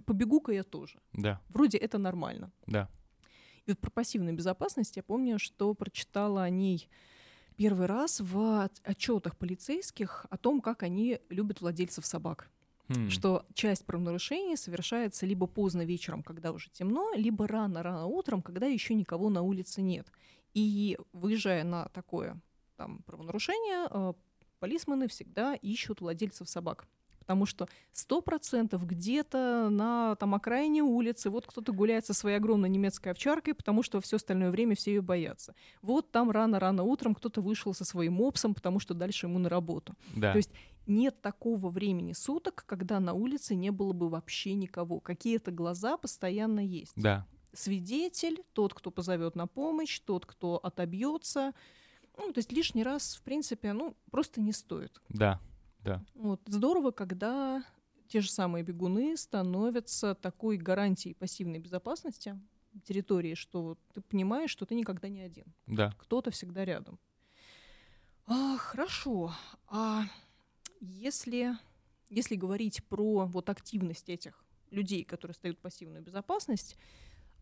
побегу-ка 0.00 0.52
я 0.52 0.62
тоже. 0.62 0.98
Да. 1.12 1.42
Вроде 1.50 1.76
это 1.76 1.98
нормально. 1.98 2.50
Да. 2.66 2.88
И 3.66 3.70
вот 3.70 3.78
про 3.78 3.90
пассивную 3.90 4.34
безопасность 4.34 4.96
я 4.96 5.02
помню, 5.02 5.38
что 5.38 5.74
прочитала 5.74 6.44
о 6.44 6.50
ней 6.50 6.88
первый 7.56 7.86
раз 7.86 8.20
в 8.20 8.68
отчетах 8.84 9.36
полицейских 9.36 10.26
о 10.30 10.36
том, 10.36 10.60
как 10.60 10.82
они 10.82 11.20
любят 11.28 11.60
владельцев 11.60 12.06
собак. 12.06 12.50
Хм. 12.88 13.08
Что 13.08 13.46
часть 13.54 13.86
правонарушений 13.86 14.56
совершается 14.56 15.26
либо 15.26 15.46
поздно 15.46 15.84
вечером, 15.84 16.22
когда 16.22 16.52
уже 16.52 16.70
темно, 16.70 17.12
либо 17.14 17.46
рано-рано 17.46 18.06
утром, 18.06 18.42
когда 18.42 18.66
еще 18.66 18.94
никого 18.94 19.30
на 19.30 19.42
улице 19.42 19.82
нет. 19.82 20.10
И 20.54 20.98
выезжая 21.12 21.62
на 21.62 21.88
такое 21.90 22.40
там, 22.76 23.02
правонарушение, 23.04 23.86
э, 23.90 24.12
полисмены 24.58 25.06
всегда 25.06 25.54
ищут 25.54 26.00
владельцев 26.00 26.48
собак 26.48 26.88
потому 27.30 27.46
что 27.46 27.68
сто 27.92 28.22
процентов 28.22 28.84
где-то 28.84 29.68
на 29.70 30.16
там 30.16 30.34
окраине 30.34 30.82
улицы 30.82 31.30
вот 31.30 31.46
кто-то 31.46 31.72
гуляет 31.72 32.04
со 32.04 32.12
своей 32.12 32.38
огромной 32.38 32.68
немецкой 32.68 33.10
овчаркой, 33.10 33.54
потому 33.54 33.84
что 33.84 34.00
все 34.00 34.16
остальное 34.16 34.50
время 34.50 34.74
все 34.74 34.94
ее 34.94 35.00
боятся. 35.00 35.54
Вот 35.80 36.10
там 36.10 36.32
рано-рано 36.32 36.82
утром 36.82 37.14
кто-то 37.14 37.40
вышел 37.40 37.72
со 37.72 37.84
своим 37.84 38.14
мопсом, 38.14 38.52
потому 38.52 38.80
что 38.80 38.94
дальше 38.94 39.26
ему 39.26 39.38
на 39.38 39.48
работу. 39.48 39.94
Да. 40.16 40.32
То 40.32 40.38
есть 40.38 40.50
нет 40.88 41.22
такого 41.22 41.68
времени 41.68 42.14
суток, 42.14 42.64
когда 42.66 42.98
на 42.98 43.12
улице 43.12 43.54
не 43.54 43.70
было 43.70 43.92
бы 43.92 44.08
вообще 44.08 44.54
никого. 44.54 44.98
Какие-то 44.98 45.52
глаза 45.52 45.96
постоянно 45.98 46.58
есть. 46.58 46.94
Да. 46.96 47.28
Свидетель, 47.52 48.42
тот, 48.54 48.74
кто 48.74 48.90
позовет 48.90 49.36
на 49.36 49.46
помощь, 49.46 50.00
тот, 50.00 50.26
кто 50.26 50.56
отобьется. 50.56 51.52
Ну, 52.18 52.32
то 52.32 52.38
есть 52.38 52.50
лишний 52.50 52.82
раз, 52.82 53.14
в 53.14 53.22
принципе, 53.22 53.72
ну, 53.72 53.94
просто 54.10 54.40
не 54.40 54.52
стоит. 54.52 55.00
Да. 55.08 55.40
Да. 55.84 56.04
Вот. 56.14 56.40
Здорово, 56.46 56.90
когда 56.90 57.64
те 58.08 58.20
же 58.20 58.30
самые 58.30 58.64
бегуны 58.64 59.16
становятся 59.16 60.14
такой 60.14 60.56
гарантией 60.56 61.14
пассивной 61.14 61.58
безопасности 61.58 62.38
территории, 62.84 63.34
что 63.34 63.76
ты 63.94 64.00
понимаешь, 64.00 64.50
что 64.50 64.66
ты 64.66 64.74
никогда 64.74 65.08
не 65.08 65.20
один. 65.20 65.46
Да. 65.66 65.92
Кто-то 65.98 66.30
всегда 66.30 66.64
рядом. 66.64 66.98
А, 68.26 68.56
хорошо. 68.58 69.32
А 69.66 70.04
если, 70.80 71.56
если 72.08 72.36
говорить 72.36 72.84
про 72.84 73.26
вот 73.26 73.48
активность 73.48 74.08
этих 74.08 74.44
людей, 74.70 75.04
которые 75.04 75.34
стоят 75.34 75.58
пассивную 75.58 76.02
безопасность, 76.02 76.76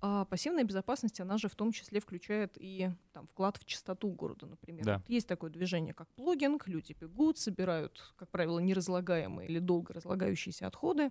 а 0.00 0.24
пассивная 0.26 0.64
безопасность, 0.64 1.20
она 1.20 1.38
же 1.38 1.48
в 1.48 1.56
том 1.56 1.72
числе 1.72 2.00
включает 2.00 2.56
и 2.58 2.90
там, 3.12 3.26
вклад 3.26 3.56
в 3.58 3.64
чистоту 3.64 4.10
города, 4.10 4.46
например. 4.46 4.86
Да. 4.86 4.94
Вот 4.94 5.08
есть 5.08 5.26
такое 5.28 5.50
движение, 5.50 5.94
как 5.94 6.08
плогинг, 6.14 6.68
люди 6.68 6.92
бегут, 6.98 7.38
собирают, 7.38 8.14
как 8.16 8.30
правило, 8.30 8.58
неразлагаемые 8.58 9.48
или 9.48 9.58
долго 9.58 9.94
разлагающиеся 9.94 10.66
отходы. 10.66 11.10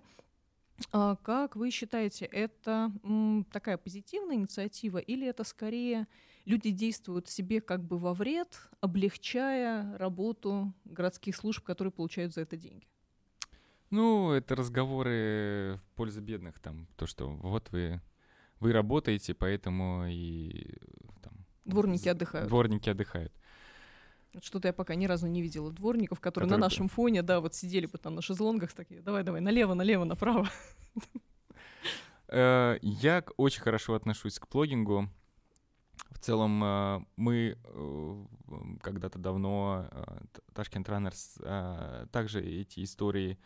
А 0.92 1.16
как 1.16 1.56
вы 1.56 1.70
считаете, 1.70 2.24
это 2.24 2.92
м, 3.02 3.44
такая 3.52 3.76
позитивная 3.78 4.36
инициатива 4.36 4.98
или 4.98 5.26
это 5.26 5.44
скорее 5.44 6.06
люди 6.44 6.70
действуют 6.70 7.28
себе 7.28 7.60
как 7.60 7.84
бы 7.84 7.98
во 7.98 8.14
вред, 8.14 8.68
облегчая 8.80 9.98
работу 9.98 10.72
городских 10.84 11.36
служб, 11.36 11.64
которые 11.64 11.92
получают 11.92 12.32
за 12.34 12.42
это 12.42 12.56
деньги? 12.56 12.86
Ну, 13.90 14.32
это 14.32 14.54
разговоры 14.54 15.80
в 15.82 15.96
пользу 15.96 16.20
бедных, 16.20 16.60
там, 16.60 16.86
то, 16.96 17.06
что 17.06 17.28
вот 17.30 17.70
вы 17.70 18.02
вы 18.60 18.72
работаете, 18.72 19.34
поэтому 19.34 20.06
и 20.06 20.76
там, 21.22 21.32
дворники 21.64 22.08
отдыхают. 22.08 22.48
Дворники 22.48 22.88
отдыхают. 22.88 23.32
Что-то 24.42 24.68
я 24.68 24.72
пока 24.72 24.94
ни 24.94 25.06
разу 25.06 25.26
не 25.26 25.42
видела 25.42 25.72
дворников, 25.72 26.20
которые, 26.20 26.48
которые 26.48 26.60
на 26.60 26.66
нашем 26.66 26.88
фоне, 26.88 27.22
да, 27.22 27.40
вот 27.40 27.54
сидели 27.54 27.86
бы 27.86 27.98
там 27.98 28.14
на 28.14 28.22
шезлонгах 28.22 28.72
такие, 28.72 29.00
давай, 29.00 29.22
давай, 29.22 29.40
налево, 29.40 29.74
налево, 29.74 30.04
направо. 30.04 30.48
Э, 32.30 32.78
я 32.82 33.24
очень 33.38 33.62
хорошо 33.62 33.94
отношусь 33.94 34.38
к 34.38 34.46
плогингу. 34.48 35.08
В 36.10 36.18
целом 36.18 36.62
э, 36.62 37.00
мы 37.16 37.56
э, 37.56 38.24
когда-то 38.82 39.18
давно, 39.18 39.88
Ташкент 40.52 40.88
Раннерс, 40.90 41.38
также 42.12 42.44
эти 42.44 42.84
истории 42.84 43.38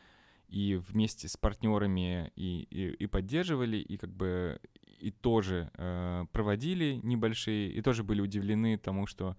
и 0.48 0.75
вместе 0.75 1.29
с 1.29 1.37
партнерами 1.37 2.33
и, 2.37 2.66
и, 2.70 2.88
и 2.88 3.07
поддерживали, 3.07 3.77
и 3.77 3.96
как 3.96 4.11
бы 4.11 4.61
и 5.02 5.10
тоже 5.10 5.70
э, 5.74 6.24
проводили 6.32 7.00
небольшие, 7.02 7.70
и 7.70 7.82
тоже 7.82 8.04
были 8.04 8.20
удивлены 8.20 8.78
тому, 8.78 9.06
что 9.06 9.36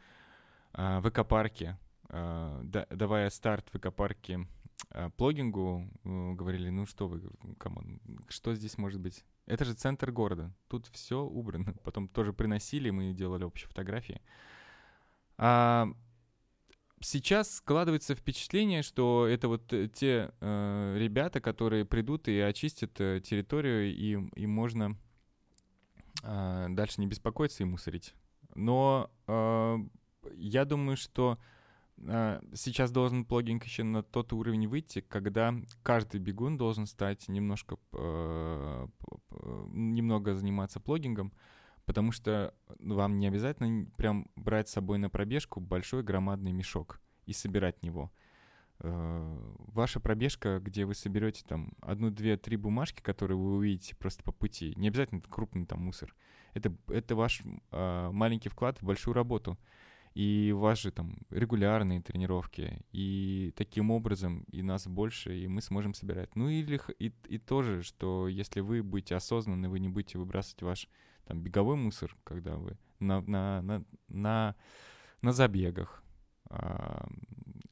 э, 0.74 1.00
в 1.00 1.10
экопарке, 1.10 1.78
э, 2.10 2.62
да, 2.64 2.86
давая 2.90 3.30
старт 3.30 3.70
в 3.72 3.78
экопарке 3.78 4.48
э, 4.92 5.10
плогингу, 5.16 5.90
э, 6.04 6.34
говорили, 6.34 6.70
ну 6.70 6.86
что 6.86 7.08
вы, 7.08 7.22
come 7.58 7.83
on, 7.83 8.02
что 8.28 8.54
здесь 8.54 8.78
может 8.78 9.00
быть? 9.00 9.24
Это 9.46 9.64
же 9.64 9.74
центр 9.74 10.12
города, 10.12 10.54
тут 10.68 10.88
все 10.88 11.22
убрано. 11.22 11.74
Потом 11.84 12.08
тоже 12.08 12.34
приносили, 12.34 12.90
мы 12.90 13.14
делали 13.14 13.46
общие 13.46 13.70
фотографии. 13.70 14.22
А 15.38 15.88
сейчас 17.00 17.56
складывается 17.56 18.16
впечатление, 18.16 18.82
что 18.82 19.28
это 19.28 19.48
вот 19.48 19.68
те 19.94 20.32
э, 20.42 20.98
ребята, 21.00 21.40
которые 21.40 21.86
придут 21.86 22.28
и 22.28 22.40
очистят 22.40 23.00
э, 23.00 23.22
территорию, 23.22 23.94
и, 23.94 24.18
и 24.36 24.46
можно 24.46 24.98
э, 26.24 26.68
дальше 26.70 27.02
не 27.02 27.08
беспокоиться 27.08 27.64
и 27.64 27.66
мусорить. 27.66 28.14
Но 28.56 29.12
э, 29.28 29.78
я 30.36 30.66
думаю, 30.66 30.98
что 30.98 31.38
э, 31.98 32.40
сейчас 32.54 32.92
должен 32.92 33.26
плогинг 33.26 33.64
еще 33.66 33.84
на 33.84 34.04
тот 34.04 34.34
уровень 34.34 34.68
выйти, 34.68 35.02
когда 35.02 35.54
каждый 35.84 36.20
бегун 36.20 36.58
должен 36.58 36.88
стать 36.88 37.28
немножко, 37.28 37.78
э, 37.94 38.88
немного 39.72 40.36
заниматься 40.36 40.80
плогингом, 40.80 41.34
потому 41.86 42.12
что 42.12 42.54
вам 42.80 43.20
не 43.20 43.28
обязательно 43.28 43.90
прям 43.98 44.28
брать 44.36 44.70
с 44.70 44.74
собой 44.74 44.98
на 44.98 45.10
пробежку 45.10 45.60
большой 45.60 46.04
громадный 46.04 46.52
мешок 46.52 47.00
и 47.26 47.34
собирать 47.34 47.84
него. 47.84 48.12
Э, 48.80 49.54
ваша 49.74 50.00
пробежка, 50.00 50.60
где 50.60 50.86
вы 50.86 50.96
соберете 50.96 51.44
там 51.48 51.74
одну, 51.82 52.10
две, 52.10 52.38
три 52.38 52.58
бумажки, 52.58 53.02
которые 53.02 53.38
вы 53.38 53.56
увидите 53.56 53.96
просто 53.96 54.24
по 54.24 54.32
пути, 54.32 54.74
не 54.76 54.88
обязательно 54.90 55.20
это 55.20 55.30
крупный 55.30 55.66
там 55.66 55.82
мусор. 55.82 56.16
Это, 56.54 56.76
это 56.88 57.16
ваш 57.16 57.42
э, 57.72 58.10
маленький 58.12 58.50
вклад 58.50 58.80
в 58.80 58.86
большую 58.86 59.14
работу. 59.14 59.58
И 60.14 60.56
же 60.76 60.92
там 60.92 61.18
регулярные 61.32 62.00
тренировки, 62.00 62.86
и 62.92 63.52
таким 63.56 63.90
образом 63.90 64.44
и 64.52 64.62
нас 64.62 64.86
больше, 64.86 65.36
и 65.36 65.48
мы 65.48 65.60
сможем 65.62 65.96
собирать. 65.96 66.36
Ну 66.36 66.50
или 66.50 66.80
и, 67.00 67.12
и 67.28 67.40
тоже, 67.40 67.82
что 67.82 68.28
если 68.28 68.60
вы 68.60 68.84
будете 68.84 69.16
осознанны, 69.16 69.70
вы 69.70 69.80
не 69.80 69.90
будете 69.90 70.20
выбрасывать 70.20 70.62
ваш 70.62 70.88
там 71.26 71.42
беговой 71.42 71.78
мусор, 71.78 72.16
когда 72.24 72.58
вы 72.58 72.78
на, 73.00 73.22
на, 73.22 73.64
на, 73.64 73.84
на, 74.08 74.56
на 75.24 75.34
забегах, 75.34 76.04
э, 76.52 77.06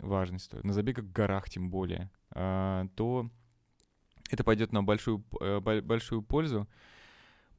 важность 0.01 0.45
стоит, 0.45 0.63
на 0.63 0.73
забегах 0.73 1.05
в 1.05 1.11
горах 1.11 1.49
тем 1.49 1.69
более, 1.69 2.09
э, 2.31 2.87
то 2.95 3.29
это 4.29 4.43
пойдет 4.43 4.71
на 4.71 4.83
большую, 4.83 5.23
э, 5.39 5.59
большую 5.81 6.21
пользу. 6.21 6.67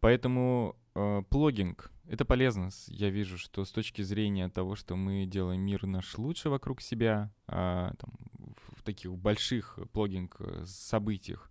Поэтому 0.00 0.76
э, 0.94 1.22
плогинг— 1.28 1.92
это 2.08 2.24
полезно. 2.24 2.70
Я 2.88 3.10
вижу, 3.10 3.38
что 3.38 3.64
с 3.64 3.70
точки 3.70 4.02
зрения 4.02 4.48
того, 4.48 4.74
что 4.74 4.96
мы 4.96 5.26
делаем 5.26 5.60
мир 5.60 5.86
наш 5.86 6.18
лучше 6.18 6.50
вокруг 6.50 6.80
себя, 6.80 7.30
э, 7.46 7.90
там, 7.98 8.10
в 8.76 8.82
таких 8.82 9.14
больших 9.16 9.78
плогинг-событиях. 9.92 11.50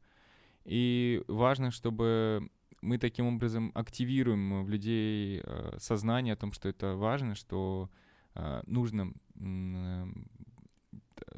И 0.66 1.24
важно, 1.28 1.72
чтобы 1.72 2.50
мы 2.82 2.98
таким 2.98 3.28
образом 3.28 3.72
активируем 3.76 4.64
в 4.64 4.70
людей 4.70 5.42
э, 5.44 5.78
сознание 5.80 6.34
о 6.34 6.38
том, 6.38 6.52
что 6.52 6.68
это 6.68 6.96
важно, 6.96 7.36
что 7.36 7.90
э, 8.36 8.64
нужно 8.66 9.14
э, 9.36 10.06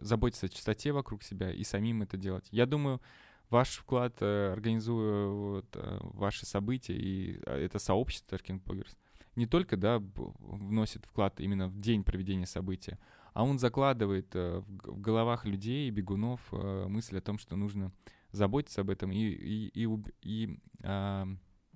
заботиться 0.03 0.45
о 0.45 0.49
чистоте 0.49 0.91
вокруг 0.91 1.23
себя 1.23 1.51
и 1.51 1.63
самим 1.63 2.01
это 2.01 2.17
делать. 2.17 2.47
Я 2.51 2.65
думаю, 2.65 3.01
ваш 3.49 3.77
вклад, 3.77 4.21
организуя 4.21 5.27
вот, 5.27 5.77
ваши 6.01 6.45
события, 6.45 6.95
и 6.95 7.39
это 7.45 7.79
сообщество 7.79 8.35
Tashkent 8.35 8.63
Bloggers, 8.63 8.95
не 9.35 9.47
только 9.47 9.77
да, 9.77 9.99
вносит 9.99 11.05
вклад 11.05 11.39
именно 11.39 11.67
в 11.67 11.79
день 11.79 12.03
проведения 12.03 12.45
события, 12.45 12.99
а 13.33 13.43
он 13.43 13.57
закладывает 13.57 14.33
в 14.33 14.65
головах 14.99 15.45
людей, 15.45 15.89
бегунов 15.89 16.39
мысль 16.51 17.17
о 17.17 17.21
том, 17.21 17.39
что 17.39 17.55
нужно 17.55 17.91
заботиться 18.33 18.81
об 18.81 18.89
этом 18.89 19.11
и, 19.11 19.17
и, 19.17 19.85
и, 19.85 19.87
и 20.23 20.59
а, 20.83 21.27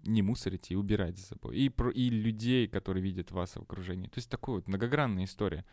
не 0.04 0.22
мусорить 0.22 0.72
и 0.72 0.76
убирать 0.76 1.18
за 1.18 1.26
собой. 1.26 1.58
И, 1.58 1.70
про, 1.70 1.92
и 1.92 2.10
людей, 2.10 2.68
которые 2.68 3.04
видят 3.04 3.32
вас 3.32 3.54
в 3.54 3.62
окружении. 3.62 4.08
То 4.08 4.18
есть 4.18 4.30
такая 4.30 4.56
вот 4.56 4.68
многогранная 4.68 5.26
история. 5.26 5.66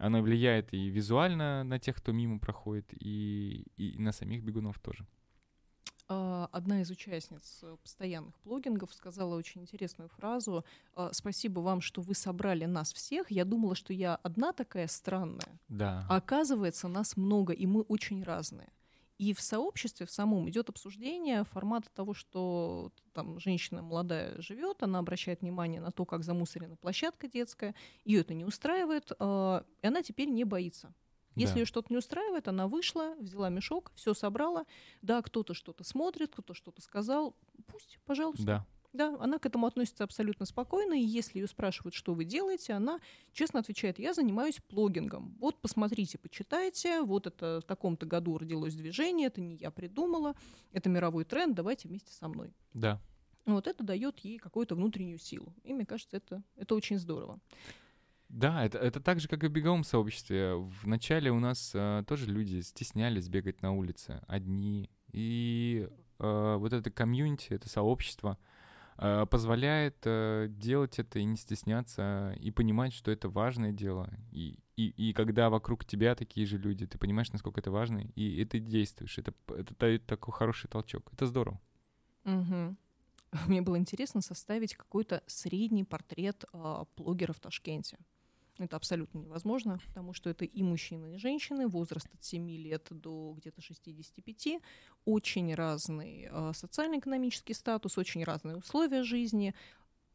Оно 0.00 0.22
влияет 0.22 0.72
и 0.72 0.88
визуально 0.88 1.62
на 1.62 1.78
тех, 1.78 1.96
кто 1.96 2.12
мимо 2.12 2.38
проходит, 2.38 2.86
и, 2.92 3.66
и 3.76 3.98
на 3.98 4.12
самих 4.12 4.42
бегунов 4.42 4.78
тоже. 4.78 5.06
А, 6.08 6.48
одна 6.52 6.80
из 6.80 6.90
участниц 6.90 7.60
э, 7.62 7.76
постоянных 7.82 8.34
блогингов 8.42 8.94
сказала 8.94 9.36
очень 9.36 9.60
интересную 9.60 10.08
фразу. 10.08 10.64
«А, 10.94 11.12
Спасибо 11.12 11.60
вам, 11.60 11.82
что 11.82 12.00
вы 12.00 12.14
собрали 12.14 12.64
нас 12.64 12.94
всех. 12.94 13.30
Я 13.30 13.44
думала, 13.44 13.74
что 13.74 13.92
я 13.92 14.16
одна 14.16 14.52
такая 14.52 14.88
странная. 14.88 15.60
Да. 15.68 16.06
А 16.08 16.16
оказывается, 16.16 16.88
нас 16.88 17.18
много, 17.18 17.52
и 17.52 17.66
мы 17.66 17.82
очень 17.82 18.24
разные. 18.24 18.72
И 19.20 19.34
в 19.34 19.40
сообществе 19.42 20.06
в 20.06 20.10
самом 20.10 20.48
идет 20.48 20.70
обсуждение 20.70 21.44
формата 21.44 21.90
того, 21.94 22.14
что 22.14 22.90
там 23.12 23.38
женщина 23.38 23.82
молодая 23.82 24.40
живет, 24.40 24.82
она 24.82 24.98
обращает 24.98 25.42
внимание 25.42 25.78
на 25.78 25.90
то, 25.90 26.06
как 26.06 26.24
замусорена 26.24 26.76
площадка 26.76 27.28
детская, 27.28 27.74
ее 28.06 28.22
это 28.22 28.32
не 28.32 28.46
устраивает, 28.46 29.12
э, 29.12 29.62
и 29.82 29.86
она 29.86 30.02
теперь 30.02 30.30
не 30.30 30.44
боится. 30.44 30.94
Если 31.36 31.56
Да. 31.56 31.60
ее 31.60 31.66
что-то 31.66 31.92
не 31.92 31.98
устраивает, 31.98 32.48
она 32.48 32.66
вышла, 32.66 33.14
взяла 33.20 33.50
мешок, 33.50 33.92
все 33.94 34.14
собрала. 34.14 34.64
Да, 35.02 35.20
кто-то 35.20 35.52
что-то 35.52 35.84
смотрит, 35.84 36.32
кто-то 36.32 36.54
что-то 36.54 36.80
сказал. 36.80 37.36
Пусть, 37.66 37.98
пожалуйста. 38.06 38.44
Да. 38.46 38.66
Да, 38.92 39.16
она 39.20 39.38
к 39.38 39.46
этому 39.46 39.66
относится 39.66 40.02
абсолютно 40.02 40.46
спокойно, 40.46 40.94
и 40.94 41.04
если 41.04 41.38
ее 41.38 41.46
спрашивают, 41.46 41.94
что 41.94 42.12
вы 42.12 42.24
делаете, 42.24 42.72
она 42.72 42.98
честно 43.32 43.60
отвечает, 43.60 44.00
я 44.00 44.14
занимаюсь 44.14 44.58
плогингом. 44.68 45.36
Вот 45.38 45.60
посмотрите, 45.60 46.18
почитайте, 46.18 47.02
вот 47.02 47.28
это 47.28 47.60
в 47.62 47.66
таком-то 47.66 48.06
году 48.06 48.36
родилось 48.36 48.74
движение, 48.74 49.28
это 49.28 49.40
не 49.40 49.54
я 49.56 49.70
придумала, 49.70 50.34
это 50.72 50.88
мировой 50.88 51.24
тренд, 51.24 51.54
давайте 51.54 51.88
вместе 51.88 52.12
со 52.12 52.26
мной. 52.28 52.52
Да. 52.74 53.00
Вот 53.46 53.68
это 53.68 53.84
дает 53.84 54.18
ей 54.20 54.38
какую-то 54.38 54.74
внутреннюю 54.74 55.18
силу. 55.18 55.54
И 55.62 55.72
мне 55.72 55.86
кажется, 55.86 56.16
это, 56.16 56.42
это 56.56 56.74
очень 56.74 56.98
здорово. 56.98 57.40
Да, 58.28 58.64
это, 58.64 58.78
это 58.78 59.00
так 59.00 59.18
же, 59.18 59.28
как 59.28 59.42
и 59.42 59.48
в 59.48 59.50
беговом 59.50 59.82
сообществе. 59.82 60.54
Вначале 60.54 61.32
у 61.32 61.40
нас 61.40 61.72
э, 61.74 62.04
тоже 62.06 62.26
люди 62.26 62.60
стеснялись 62.60 63.28
бегать 63.28 63.60
на 63.60 63.72
улице 63.72 64.22
одни. 64.28 64.88
И 65.12 65.88
э, 66.18 66.56
вот 66.56 66.72
это 66.72 66.90
комьюнити, 66.90 67.48
это 67.50 67.68
сообщество 67.68 68.38
позволяет 69.30 69.96
э, 70.04 70.48
делать 70.50 70.98
это 70.98 71.18
и 71.18 71.24
не 71.24 71.36
стесняться, 71.36 72.36
и 72.38 72.50
понимать, 72.50 72.92
что 72.92 73.10
это 73.10 73.30
важное 73.30 73.72
дело. 73.72 74.10
И, 74.30 74.58
и, 74.76 74.88
и 74.88 75.12
когда 75.14 75.48
вокруг 75.48 75.86
тебя 75.86 76.14
такие 76.14 76.46
же 76.46 76.58
люди, 76.58 76.86
ты 76.86 76.98
понимаешь, 76.98 77.32
насколько 77.32 77.60
это 77.60 77.70
важно, 77.70 78.00
и, 78.14 78.42
и 78.42 78.44
ты 78.44 78.58
действуешь. 78.58 79.16
Это, 79.18 79.32
это 79.48 79.74
дает 79.78 80.04
такой 80.06 80.34
хороший 80.34 80.68
толчок. 80.68 81.10
Это 81.12 81.26
здорово. 81.26 81.58
Мгм. 82.24 82.76
Мне 83.46 83.62
было 83.62 83.78
интересно 83.78 84.20
составить 84.20 84.74
какой-то 84.74 85.22
средний 85.26 85.84
портрет 85.84 86.44
а, 86.52 86.86
блогера 86.96 87.32
в 87.32 87.40
Ташкенте. 87.40 87.98
Это 88.58 88.76
абсолютно 88.76 89.18
невозможно, 89.18 89.78
потому 89.86 90.12
что 90.12 90.30
это 90.30 90.44
и 90.44 90.62
мужчины, 90.62 91.14
и 91.14 91.18
женщины, 91.18 91.66
возраст 91.66 92.08
от 92.12 92.22
7 92.22 92.50
лет 92.50 92.86
до 92.90 93.34
где-то 93.38 93.60
65, 93.60 94.60
очень 95.04 95.54
разный 95.54 96.28
а, 96.30 96.52
социально-экономический 96.52 97.54
статус, 97.54 97.96
очень 97.96 98.24
разные 98.24 98.56
условия 98.56 99.02
жизни. 99.02 99.54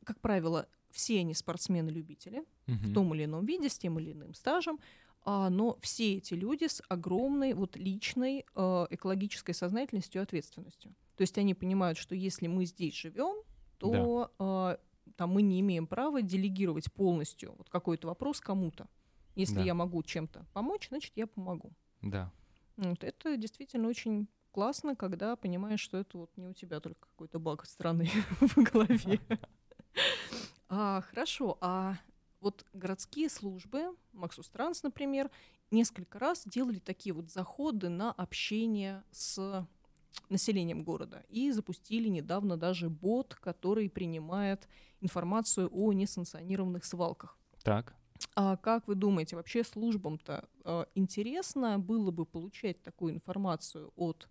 Как 0.03 0.19
правило, 0.19 0.67
все 0.91 1.19
они 1.19 1.33
спортсмены-любители 1.33 2.43
в 2.67 2.93
том 2.93 3.13
или 3.15 3.25
ином 3.25 3.45
виде, 3.45 3.69
с 3.69 3.77
тем 3.77 3.99
или 3.99 4.11
иным 4.11 4.33
стажем, 4.33 4.79
а, 5.25 5.49
но 5.49 5.77
все 5.81 6.17
эти 6.17 6.35
люди 6.35 6.67
с 6.67 6.83
огромной 6.87 7.53
вот 7.53 7.75
личной 7.75 8.45
э, 8.55 8.87
экологической 8.91 9.53
сознательностью 9.53 10.21
и 10.21 10.23
ответственностью. 10.23 10.93
То 11.17 11.21
есть 11.21 11.37
они 11.39 11.55
понимают, 11.55 11.97
что 11.97 12.13
если 12.13 12.45
мы 12.45 12.65
здесь 12.65 12.93
живем, 12.93 13.41
то 13.79 14.31
э, 14.37 14.77
там 15.15 15.31
мы 15.31 15.41
не 15.41 15.59
имеем 15.61 15.87
права 15.87 16.21
делегировать 16.21 16.91
полностью 16.91 17.53
вот 17.57 17.69
какой-то 17.69 18.07
вопрос 18.07 18.39
кому-то. 18.41 18.87
Если 19.35 19.55
Да. 19.55 19.63
я 19.63 19.73
могу 19.73 20.01
чем-то 20.03 20.45
помочь, 20.53 20.87
значит 20.89 21.11
я 21.15 21.27
помогу. 21.27 21.71
Да. 22.01 22.31
Вот 22.77 23.03
это 23.03 23.37
действительно 23.37 23.87
очень 23.87 24.27
классно, 24.51 24.95
когда 24.95 25.35
понимаешь, 25.35 25.79
что 25.81 25.97
это 25.97 26.17
вот 26.17 26.31
не 26.37 26.47
у 26.47 26.53
тебя 26.53 26.79
только 26.79 27.07
какой-то 27.09 27.39
баг 27.39 27.65
страны 27.65 28.09
в 28.39 28.55
голове. 28.57 29.19
А, 30.69 31.01
хорошо, 31.01 31.57
а 31.61 31.97
вот 32.41 32.65
городские 32.73 33.29
службы, 33.29 33.95
Максус 34.13 34.49
Транс, 34.49 34.83
например, 34.83 35.29
несколько 35.71 36.19
раз 36.19 36.43
делали 36.45 36.79
такие 36.79 37.13
вот 37.13 37.29
заходы 37.29 37.89
на 37.89 38.11
общение 38.11 39.03
с 39.11 39.67
населением 40.29 40.83
города 40.83 41.23
и 41.29 41.51
запустили 41.51 42.09
недавно 42.09 42.57
даже 42.57 42.89
бот, 42.89 43.35
который 43.35 43.89
принимает 43.89 44.67
информацию 45.01 45.69
о 45.71 45.93
несанкционированных 45.93 46.85
свалках. 46.85 47.37
Так. 47.63 47.95
А 48.35 48.57
как 48.57 48.87
вы 48.87 48.95
думаете, 48.95 49.35
вообще 49.35 49.63
службам-то 49.63 50.47
э, 50.63 50.85
интересно 50.95 51.79
было 51.79 52.11
бы 52.11 52.25
получать 52.25 52.81
такую 52.81 53.13
информацию 53.13 53.91
от 53.95 54.27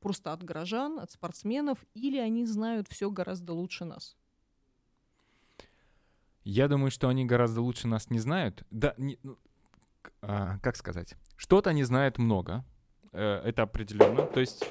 просто 0.00 0.32
от 0.32 0.44
горожан, 0.44 0.98
от 1.00 1.10
спортсменов, 1.10 1.84
или 1.94 2.18
они 2.18 2.46
знают 2.46 2.86
все 2.88 3.10
гораздо 3.10 3.52
лучше 3.52 3.84
нас? 3.84 4.16
Я 6.44 6.68
думаю, 6.68 6.90
что 6.90 7.08
они 7.08 7.24
гораздо 7.24 7.60
лучше 7.60 7.88
нас 7.88 8.08
не 8.10 8.20
знают. 8.20 8.62
Да, 8.70 8.94
не- 8.96 9.18
ну, 9.22 9.36
а, 10.22 10.58
как 10.60 10.76
сказать? 10.76 11.14
Что-то 11.36 11.70
они 11.70 11.82
знают 11.82 12.18
много. 12.18 12.64
э, 13.12 13.40
это 13.44 13.62
определенно. 13.62 14.26
То 14.26 14.40
есть 14.40 14.64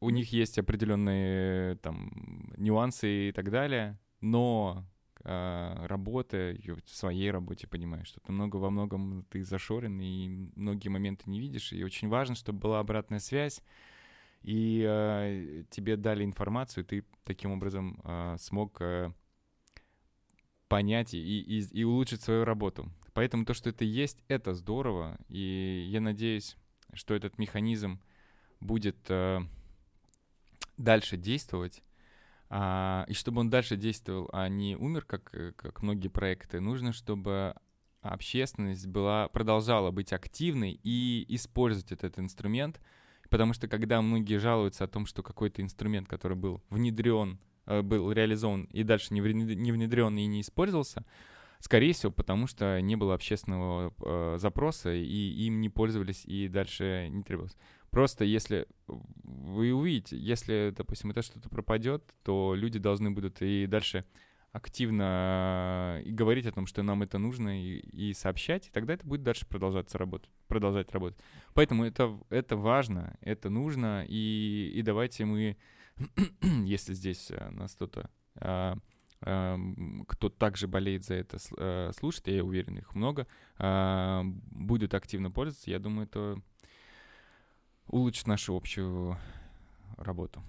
у 0.00 0.10
них 0.10 0.32
есть 0.32 0.58
определенные 0.58 1.76
там 1.76 2.52
нюансы 2.56 3.28
и 3.28 3.32
так 3.32 3.50
далее. 3.50 3.98
Но 4.20 4.86
а, 5.24 5.86
работа 5.86 6.52
и 6.52 6.70
вот 6.70 6.86
в 6.86 6.94
своей 6.94 7.30
работе 7.30 7.66
понимаешь, 7.66 8.08
что 8.08 8.20
ты 8.20 8.32
много 8.32 8.56
во 8.56 8.70
многом 8.70 9.24
ты 9.30 9.42
зашорен 9.42 10.00
и 10.00 10.50
многие 10.54 10.88
моменты 10.88 11.28
не 11.30 11.40
видишь. 11.40 11.72
И 11.72 11.82
очень 11.82 12.08
важно, 12.08 12.34
чтобы 12.34 12.60
была 12.60 12.80
обратная 12.80 13.18
связь. 13.18 13.62
И 14.42 14.84
а, 14.86 15.64
тебе 15.70 15.96
дали 15.96 16.24
информацию, 16.24 16.84
ты 16.84 17.04
таким 17.24 17.52
образом 17.52 18.00
а, 18.04 18.36
смог 18.38 18.80
а, 18.80 19.12
понять 20.68 21.14
и, 21.14 21.18
и, 21.18 21.60
и 21.80 21.84
улучшить 21.84 22.22
свою 22.22 22.44
работу. 22.44 22.90
Поэтому 23.12 23.44
то, 23.44 23.54
что 23.54 23.70
это 23.70 23.84
есть, 23.84 24.22
это 24.28 24.54
здорово. 24.54 25.18
И 25.28 25.86
я 25.88 26.00
надеюсь, 26.00 26.56
что 26.92 27.14
этот 27.14 27.38
механизм 27.38 28.00
будет 28.60 28.98
э, 29.08 29.40
дальше 30.76 31.16
действовать. 31.16 31.82
А, 32.48 33.04
и 33.08 33.14
чтобы 33.14 33.40
он 33.40 33.50
дальше 33.50 33.76
действовал, 33.76 34.28
а 34.32 34.48
не 34.48 34.76
умер, 34.76 35.04
как, 35.04 35.30
э, 35.34 35.52
как 35.56 35.82
многие 35.82 36.08
проекты, 36.08 36.60
нужно, 36.60 36.92
чтобы 36.92 37.54
общественность 38.02 38.86
была, 38.86 39.28
продолжала 39.28 39.90
быть 39.90 40.12
активной 40.12 40.78
и 40.82 41.24
использовать 41.28 41.92
этот 41.92 42.18
инструмент. 42.18 42.80
Потому 43.30 43.52
что 43.52 43.66
когда 43.66 44.00
многие 44.00 44.38
жалуются 44.38 44.84
о 44.84 44.88
том, 44.88 45.06
что 45.06 45.22
какой-то 45.22 45.60
инструмент, 45.60 46.08
который 46.08 46.36
был 46.36 46.62
внедрен, 46.70 47.40
э, 47.66 47.82
был 47.82 48.12
реализован 48.12 48.64
и 48.64 48.84
дальше 48.84 49.12
не 49.12 49.20
внед- 49.20 49.56
не 49.56 49.72
внедрен 49.72 50.16
и 50.16 50.26
не 50.26 50.40
использовался, 50.40 51.04
скорее 51.58 51.92
всего, 51.92 52.12
потому 52.12 52.46
что 52.46 52.80
не 52.80 52.94
было 52.94 53.14
общественного 53.14 53.92
э, 54.04 54.36
запроса, 54.38 54.92
и 54.94 55.46
им 55.46 55.60
не 55.60 55.68
пользовались, 55.68 56.24
и 56.24 56.48
дальше 56.48 57.08
не 57.10 57.22
требовалось. 57.22 57.56
Просто 57.96 58.26
если 58.26 58.66
вы 58.86 59.72
увидите, 59.72 60.18
если, 60.18 60.70
допустим, 60.76 61.12
это 61.12 61.22
что-то 61.22 61.48
пропадет, 61.48 62.04
то 62.24 62.54
люди 62.54 62.78
должны 62.78 63.10
будут 63.10 63.40
и 63.40 63.66
дальше 63.66 64.04
активно 64.52 66.00
э, 66.00 66.02
и 66.02 66.12
говорить 66.12 66.44
о 66.44 66.52
том, 66.52 66.66
что 66.66 66.82
нам 66.82 67.02
это 67.02 67.16
нужно, 67.16 67.58
и, 67.58 67.78
и 67.78 68.12
сообщать, 68.12 68.66
и 68.66 68.70
тогда 68.70 68.92
это 68.92 69.06
будет 69.06 69.22
дальше 69.22 69.46
продолжаться 69.46 69.96
работать, 69.96 70.28
продолжать 70.46 70.92
работать. 70.92 71.18
Поэтому 71.54 71.84
это, 71.84 72.20
это 72.28 72.58
важно, 72.58 73.16
это 73.22 73.48
нужно, 73.48 74.04
и, 74.06 74.72
и 74.74 74.82
давайте 74.82 75.24
мы, 75.24 75.56
если 76.42 76.92
здесь 76.92 77.30
э, 77.30 77.48
нас 77.48 77.72
кто-то 77.76 78.10
а, 78.34 78.76
ам, 79.22 80.04
кто 80.06 80.28
также 80.28 80.68
болеет 80.68 81.04
за 81.04 81.14
это, 81.14 81.38
э, 81.56 81.92
слушает, 81.98 82.28
я 82.28 82.44
уверен, 82.44 82.76
их 82.76 82.94
много, 82.94 83.26
а, 83.56 84.22
будет 84.22 84.92
активно 84.92 85.30
пользоваться, 85.30 85.70
я 85.70 85.78
думаю, 85.78 86.06
это 86.06 86.42
улучшит 87.88 88.26
нашу 88.26 88.56
общую 88.56 89.18
работу. 89.96 90.42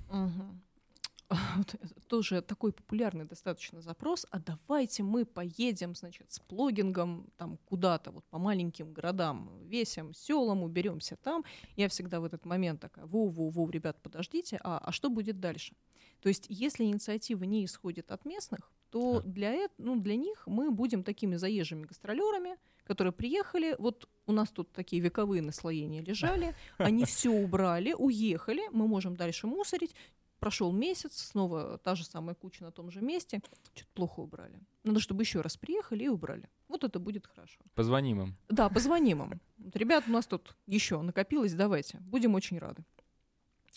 Тоже 2.08 2.42
такой 2.42 2.71
популярный 2.71 3.25
достаточно 3.25 3.81
запрос. 3.81 4.25
А 4.31 4.40
давайте 4.40 5.04
мы 5.04 5.25
поедем, 5.25 5.94
значит, 5.94 6.31
с 6.31 6.40
плогингом 6.40 7.27
там 7.38 7.58
куда-то, 7.65 8.12
вот 8.12 8.25
по 8.29 8.38
маленьким 8.38 8.94
городам, 8.94 9.52
весим, 9.63 10.13
селам, 10.13 10.63
уберемся 10.63 11.17
там. 11.17 11.44
Я 11.75 11.90
всегда 11.90 12.19
в 12.19 12.23
этот 12.23 12.46
момент 12.46 12.79
такая, 12.79 13.06
воу-воу-воу, 13.06 13.69
ребят, 13.69 14.02
подождите, 14.02 14.60
а, 14.63 14.77
а 14.77 14.92
что 14.92 15.10
будет 15.10 15.40
дальше? 15.40 15.75
То 16.21 16.29
есть, 16.29 16.46
если 16.50 16.85
инициатива 16.85 17.44
не 17.44 17.65
исходит 17.65 18.12
от 18.12 18.25
местных, 18.25 18.71
то 18.90 19.21
Да. 19.21 19.27
для, 19.29 19.67
ну, 19.77 20.00
для 20.00 20.15
них 20.15 20.44
мы 20.48 20.71
будем 20.71 21.04
такими 21.04 21.35
заезжими 21.35 21.83
гастролерами, 21.85 22.58
которые 22.85 23.12
приехали, 23.13 23.75
вот 23.79 24.08
у 24.25 24.31
нас 24.31 24.50
тут 24.50 24.71
такие 24.71 25.02
вековые 25.02 25.42
наслоения 25.42 26.02
лежали, 26.02 26.56
они 26.77 27.06
все 27.06 27.29
убрали, 27.29 27.94
уехали, 27.94 28.62
мы 28.71 28.88
можем 28.88 29.15
дальше 29.15 29.48
мусорить. 29.48 29.96
Прошел 30.40 30.71
месяц, 30.71 31.17
снова 31.17 31.79
та 31.79 31.96
же 31.96 32.06
самая 32.06 32.35
куча 32.35 32.63
на 32.63 32.71
том 32.71 32.92
же 32.92 33.02
месте. 33.02 33.42
Что-то 33.73 33.90
плохо 33.96 34.19
убрали. 34.19 34.60
Надо, 34.83 35.00
чтобы 35.00 35.23
еще 35.23 35.42
раз 35.42 35.58
приехали 35.58 36.04
и 36.04 36.08
убрали. 36.10 36.48
Вот 36.67 36.83
это 36.83 37.00
будет 37.00 37.25
хорошо. 37.25 37.60
Позвоним 37.73 38.21
им. 38.21 38.38
Да, 38.48 38.69
позвоним 38.69 39.23
им. 39.23 39.42
Вот, 39.58 39.75
ребят, 39.75 40.04
у 40.08 40.12
нас 40.12 40.27
тут 40.27 40.56
еще 40.67 41.02
накопилось, 41.02 41.54
давайте. 41.56 41.98
Будем 42.02 42.35
очень 42.35 42.60
рады. 42.60 42.83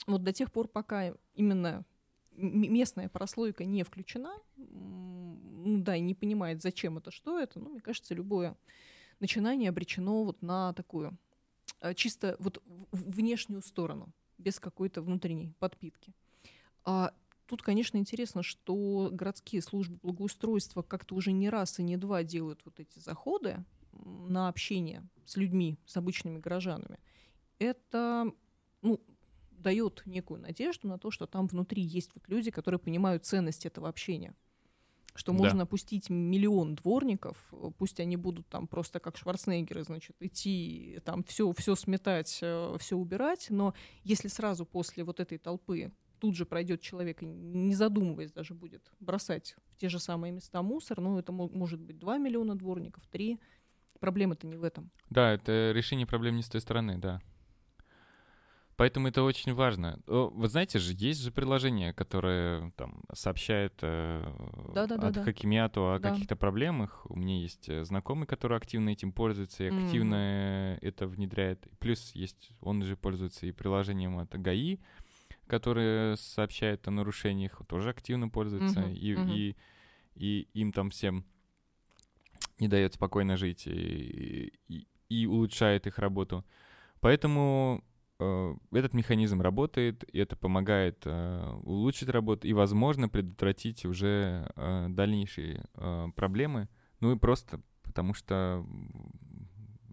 Вот 0.06 0.22
до 0.22 0.34
тех 0.34 0.52
пор, 0.52 0.68
пока 0.68 1.14
именно 1.34 1.84
местная 2.32 3.08
прослойка 3.08 3.64
не 3.64 3.82
включена, 3.82 4.34
ну 4.56 5.82
да, 5.82 5.96
и 5.96 6.00
не 6.00 6.14
понимает, 6.14 6.62
зачем 6.62 6.98
это, 6.98 7.10
что 7.10 7.38
это, 7.38 7.60
ну, 7.60 7.70
мне 7.70 7.80
кажется, 7.80 8.14
любое 8.14 8.56
начинание 9.18 9.68
обречено 9.68 10.24
вот 10.24 10.42
на 10.42 10.72
такую 10.72 11.18
а, 11.80 11.94
чисто 11.94 12.36
вот 12.38 12.62
внешнюю 12.92 13.62
сторону, 13.62 14.12
без 14.38 14.58
какой-то 14.58 15.02
внутренней 15.02 15.52
подпитки. 15.58 16.14
А 16.84 17.12
тут, 17.46 17.62
конечно, 17.62 17.98
интересно, 17.98 18.42
что 18.42 19.10
городские 19.12 19.62
службы 19.62 19.98
благоустройства 20.02 20.82
как-то 20.82 21.14
уже 21.14 21.32
не 21.32 21.50
раз 21.50 21.78
и 21.78 21.82
не 21.82 21.96
два 21.96 22.22
делают 22.22 22.62
вот 22.64 22.80
эти 22.80 22.98
заходы 22.98 23.64
на 23.92 24.48
общение 24.48 25.06
с 25.26 25.36
людьми, 25.36 25.78
с 25.84 25.96
обычными 25.96 26.38
горожанами. 26.38 26.98
Это 27.58 28.32
ну, 28.82 29.00
дает 29.60 30.02
некую 30.06 30.40
надежду 30.40 30.88
на 30.88 30.98
то, 30.98 31.10
что 31.10 31.26
там 31.26 31.46
внутри 31.46 31.82
есть 31.82 32.10
вот 32.14 32.28
люди, 32.28 32.50
которые 32.50 32.78
понимают 32.78 33.24
ценность 33.24 33.66
этого 33.66 33.88
общения. 33.88 34.34
Что 35.14 35.32
да. 35.32 35.38
можно 35.38 35.66
пустить 35.66 36.08
миллион 36.08 36.76
дворников, 36.76 37.52
пусть 37.78 37.98
они 37.98 38.16
будут 38.16 38.46
там 38.48 38.66
просто 38.66 39.00
как 39.00 39.16
Шварценеггеры, 39.16 39.82
значит, 39.82 40.16
идти 40.20 41.00
там 41.04 41.24
все, 41.24 41.52
все 41.52 41.74
сметать, 41.74 42.38
э, 42.42 42.76
все 42.78 42.96
убирать, 42.96 43.48
но 43.50 43.74
если 44.04 44.28
сразу 44.28 44.64
после 44.64 45.02
вот 45.02 45.18
этой 45.18 45.38
толпы 45.38 45.92
тут 46.20 46.36
же 46.36 46.46
пройдет 46.46 46.80
человек 46.80 47.22
и 47.22 47.26
не 47.26 47.74
задумываясь 47.74 48.32
даже 48.32 48.54
будет 48.54 48.92
бросать 49.00 49.56
в 49.72 49.76
те 49.76 49.88
же 49.88 49.98
самые 49.98 50.32
места 50.32 50.62
мусор, 50.62 51.00
ну 51.00 51.18
это 51.18 51.32
может 51.32 51.80
быть 51.80 51.98
2 51.98 52.18
миллиона 52.18 52.56
дворников, 52.56 53.02
3. 53.10 53.40
Проблема-то 53.98 54.46
не 54.46 54.56
в 54.56 54.64
этом. 54.64 54.90
Да, 55.10 55.32
это 55.32 55.72
решение 55.74 56.06
проблем 56.06 56.36
не 56.36 56.42
с 56.42 56.48
той 56.48 56.60
стороны, 56.60 56.98
да. 56.98 57.20
Поэтому 58.80 59.08
это 59.08 59.22
очень 59.22 59.52
важно. 59.52 60.00
Вы 60.06 60.48
знаете 60.48 60.78
же, 60.78 60.94
есть 60.96 61.20
же 61.20 61.30
приложение, 61.30 61.92
которое 61.92 62.70
там 62.78 63.02
сообщает 63.12 63.74
э, 63.82 64.24
да, 64.74 64.86
да, 64.86 64.94
от 64.94 65.12
да, 65.12 65.22
Хакимиату 65.22 65.92
о 65.92 65.98
да. 65.98 66.08
каких-то 66.08 66.34
проблемах. 66.34 67.04
У 67.10 67.14
меня 67.14 67.38
есть 67.42 67.68
э, 67.68 67.84
знакомый, 67.84 68.26
который 68.26 68.56
активно 68.56 68.88
этим 68.88 69.12
пользуется 69.12 69.64
и 69.64 69.66
активно 69.66 70.14
mm. 70.14 70.78
это 70.80 71.06
внедряет. 71.06 71.68
Плюс 71.78 72.12
есть, 72.14 72.52
он 72.62 72.82
же 72.82 72.96
пользуется 72.96 73.44
и 73.44 73.52
приложением 73.52 74.18
от 74.18 74.34
ГАИ, 74.34 74.78
которые 75.46 76.16
сообщают 76.16 76.88
о 76.88 76.90
нарушениях, 76.90 77.60
тоже 77.68 77.90
активно 77.90 78.30
пользуются, 78.30 78.80
uh-huh, 78.80 78.94
и, 78.94 79.14
uh-huh. 79.14 79.30
И, 79.34 79.56
и 80.14 80.48
им 80.54 80.72
там 80.72 80.88
всем 80.88 81.26
не 82.58 82.66
дает 82.66 82.94
спокойно 82.94 83.36
жить 83.36 83.66
и, 83.66 84.54
и, 84.68 84.86
и 85.10 85.26
улучшает 85.26 85.86
их 85.86 85.98
работу. 85.98 86.46
Поэтому 87.00 87.84
этот 88.72 88.94
механизм 88.94 89.40
работает, 89.40 90.04
и 90.12 90.18
это 90.18 90.36
помогает 90.36 91.02
э, 91.04 91.52
улучшить 91.62 92.08
работу 92.08 92.46
и, 92.46 92.52
возможно, 92.52 93.08
предотвратить 93.08 93.84
уже 93.84 94.50
э, 94.56 94.86
дальнейшие 94.90 95.64
э, 95.74 96.08
проблемы. 96.14 96.68
Ну 97.00 97.12
и 97.12 97.18
просто 97.18 97.60
потому 97.82 98.14
что 98.14 98.64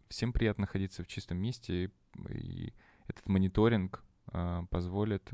всем 0.09 0.33
приятно 0.33 0.61
находиться 0.61 1.03
в 1.03 1.07
чистом 1.07 1.37
месте, 1.37 1.91
и, 2.29 2.73
этот 3.07 3.29
мониторинг 3.29 4.03
позволит 4.69 5.31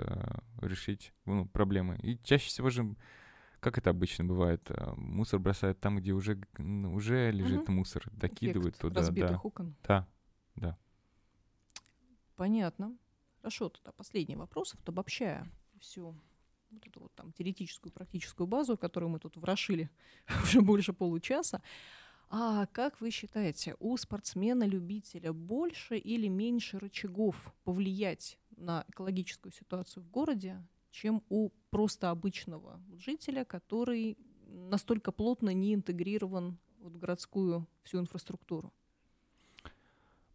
решить 0.61 1.11
ну, 1.25 1.47
проблемы. 1.47 1.97
И 2.03 2.19
чаще 2.23 2.49
всего 2.49 2.69
же, 2.69 2.95
как 3.59 3.79
это 3.79 3.89
обычно 3.89 4.25
бывает, 4.25 4.69
мусор 4.95 5.39
бросают 5.39 5.79
там, 5.79 5.97
где 5.97 6.11
уже, 6.11 6.39
уже 6.59 7.31
лежит 7.31 7.63
угу. 7.63 7.71
мусор, 7.71 8.03
докидывают 8.11 8.75
Эффект 8.75 8.81
туда. 8.81 9.01
Разбитых 9.01 9.31
да. 9.31 9.39
окон. 9.39 9.75
Да, 9.83 10.07
да. 10.55 10.77
Понятно. 12.35 12.97
Хорошо, 13.37 13.69
тогда 13.69 13.91
последний 13.91 14.35
вопрос, 14.35 14.73
вот 14.75 14.87
обобщая 14.87 15.47
всю 15.79 16.15
вот 16.71 16.87
эту 16.87 17.01
вот 17.01 17.13
там 17.13 17.31
теоретическую, 17.33 17.91
практическую 17.91 18.47
базу, 18.47 18.77
которую 18.77 19.09
мы 19.09 19.19
тут 19.19 19.37
врошили 19.37 19.89
уже 20.43 20.61
больше 20.61 20.93
получаса. 20.93 21.61
А 22.29 22.65
как 22.67 22.99
вы 22.99 23.11
считаете, 23.11 23.75
у 23.79 23.95
спортсмена-любителя 23.95 25.33
больше 25.33 25.97
или 25.97 26.27
меньше 26.27 26.79
рычагов 26.79 27.53
повлиять 27.63 28.39
на 28.57 28.85
экологическую 28.87 29.51
ситуацию 29.51 30.03
в 30.03 30.09
городе, 30.09 30.65
чем 30.89 31.23
у 31.29 31.49
просто 31.69 32.09
обычного 32.09 32.81
жителя, 32.97 33.45
который 33.45 34.17
настолько 34.47 35.11
плотно 35.11 35.51
не 35.51 35.73
интегрирован 35.73 36.57
в 36.79 36.97
городскую 36.97 37.67
всю 37.83 37.99
инфраструктуру? 37.99 38.73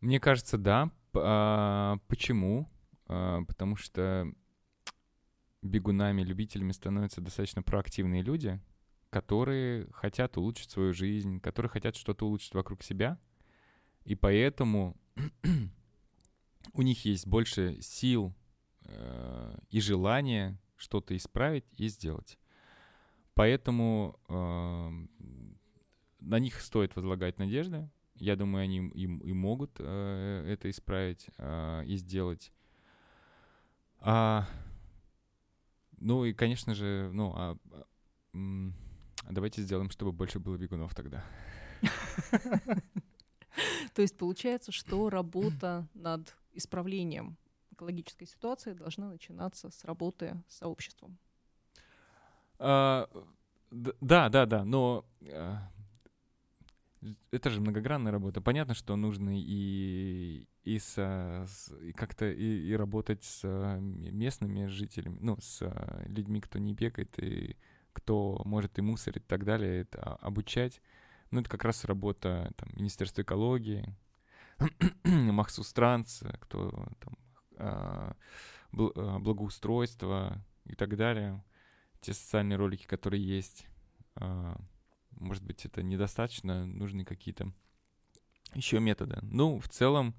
Мне 0.01 0.20
кажется, 0.20 0.57
да. 0.57 0.90
А, 1.23 1.99
почему? 2.09 2.71
А, 3.07 3.43
потому 3.45 3.77
что 3.77 4.31
бегунами, 5.62 6.23
любителями 6.23 6.73
становятся 6.73 7.21
достаточно 7.21 7.62
проактивные 7.62 8.23
люди, 8.23 8.61
которые 9.11 9.89
хотят 9.93 10.37
улучшить 10.37 10.71
свою 10.71 10.93
жизнь, 10.93 11.41
которые 11.41 11.71
хотят 11.71 11.97
что-то 11.97 12.27
улучшить 12.27 12.55
вокруг 12.55 12.83
себя, 12.83 13.19
и 14.05 14.14
поэтому 14.14 14.97
у 16.73 16.83
них 16.83 17.05
есть 17.05 17.27
больше 17.27 17.81
сил 17.81 18.35
э, 18.83 19.59
и 19.71 19.81
желания 19.81 20.61
что-то 20.77 21.16
исправить 21.16 21.64
и 21.77 21.89
сделать. 21.89 22.39
Поэтому 23.35 24.19
э, 24.29 24.91
на 26.21 26.39
них 26.39 26.61
стоит 26.61 26.97
возлагать 26.97 27.39
надежды. 27.39 27.89
Я 28.21 28.37
думаю, 28.37 28.64
они 28.64 28.79
им 28.79 29.19
и 29.19 29.33
могут 29.33 29.77
э, 29.79 30.45
это 30.49 30.71
исправить 30.71 31.29
э, 31.39 31.85
и 31.87 31.97
сделать. 31.97 32.53
А, 34.01 34.47
ну 35.99 36.25
и, 36.25 36.33
конечно 36.33 36.75
же, 36.75 37.11
ну, 37.12 37.33
а, 37.35 37.57
а, 38.33 38.39
давайте 39.31 39.62
сделаем, 39.62 39.91
чтобы 39.91 40.12
больше 40.12 40.39
было 40.39 40.57
бегунов 40.57 40.95
тогда. 40.95 41.25
То 43.95 44.03
есть 44.03 44.16
получается, 44.16 44.71
что 44.73 45.11
работа 45.11 45.89
над 45.95 46.37
исправлением 46.53 47.37
экологической 47.73 48.27
ситуации 48.27 48.73
должна 48.73 49.09
начинаться 49.09 49.71
с 49.71 49.85
работы 49.85 50.41
с 50.49 50.59
сообществом. 50.59 51.19
А, 52.59 53.09
да, 53.71 54.29
да, 54.29 54.47
да, 54.47 54.64
но 54.64 55.05
а, 55.33 55.71
это 57.30 57.51
же 57.51 57.61
многогранная 57.61 58.12
работа. 58.12 58.40
Понятно, 58.40 58.74
что 58.74 58.96
нужно 58.96 59.30
и, 59.34 60.46
и, 60.64 60.78
с, 60.78 60.96
с, 60.96 61.72
и 61.80 61.92
как-то 61.92 62.30
и, 62.30 62.68
и 62.68 62.74
работать 62.74 63.24
с 63.24 63.44
местными 63.80 64.66
жителями, 64.66 65.18
ну, 65.20 65.36
с 65.40 65.62
людьми, 66.07 66.40
кто 66.40 66.59
не 66.59 66.74
бегает, 66.74 67.18
и 67.18 67.57
кто 67.92 68.40
может 68.44 68.78
и 68.78 68.82
мусорить 68.82 69.22
и 69.24 69.26
так 69.26 69.44
далее, 69.44 69.82
это 69.82 70.01
обучать. 70.16 70.80
Ну, 71.30 71.40
это 71.40 71.51
как 71.51 71.64
раз 71.64 71.84
работа 71.84 72.53
там, 72.57 72.70
Министерства 72.74 73.22
экологии, 73.22 73.94
Махсус 75.05 75.72
Транс, 75.72 76.22
кто 76.40 76.88
там 77.01 77.18
а, 77.57 78.16
а, 78.72 79.18
благоустройство 79.18 80.44
и 80.64 80.74
так 80.74 80.96
далее. 80.96 81.44
Те 82.01 82.12
социальные 82.12 82.57
ролики, 82.57 82.86
которые 82.86 83.24
есть. 83.24 83.66
Может 85.19 85.45
быть, 85.45 85.64
это 85.64 85.83
недостаточно, 85.83 86.66
нужны 86.66 87.05
какие-то 87.05 87.53
еще 88.55 88.81
методы. 88.81 89.19
Ну, 89.23 89.59
в 89.59 89.69
целом, 89.69 90.14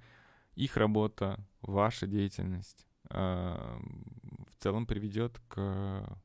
их 0.55 0.77
работа, 0.77 1.45
ваша 1.61 2.07
деятельность 2.07 2.85
в 3.09 4.55
целом 4.59 4.85
приведет 4.85 5.39
к, 5.47 6.19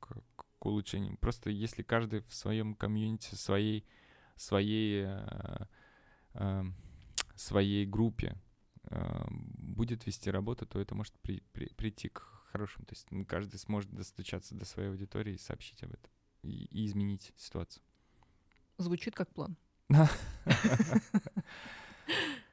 к, 0.00 0.22
к 0.36 0.66
улучшению. 0.66 1.18
Просто 1.18 1.50
если 1.50 1.82
каждый 1.82 2.20
в 2.22 2.32
своем 2.32 2.74
комьюнити, 2.74 3.34
своей, 3.34 3.84
своей 4.36 5.06
своей 7.42 7.86
группе 7.86 8.36
э, 8.84 9.26
будет 9.30 10.06
вести 10.06 10.30
работу, 10.30 10.66
то 10.66 10.80
это 10.80 10.94
может 10.94 11.14
при, 11.20 11.40
при, 11.52 11.66
прийти 11.74 12.08
к 12.08 12.20
хорошему. 12.50 12.84
То 12.86 12.94
есть 12.94 13.28
каждый 13.28 13.58
сможет 13.58 13.90
достучаться 13.92 14.54
до 14.54 14.64
своей 14.64 14.90
аудитории 14.90 15.34
и 15.34 15.38
сообщить 15.38 15.82
об 15.82 15.92
этом 15.92 16.10
и, 16.42 16.64
и 16.66 16.86
изменить 16.86 17.32
ситуацию. 17.36 17.82
Звучит 18.78 19.14
как 19.14 19.32
план. 19.32 19.56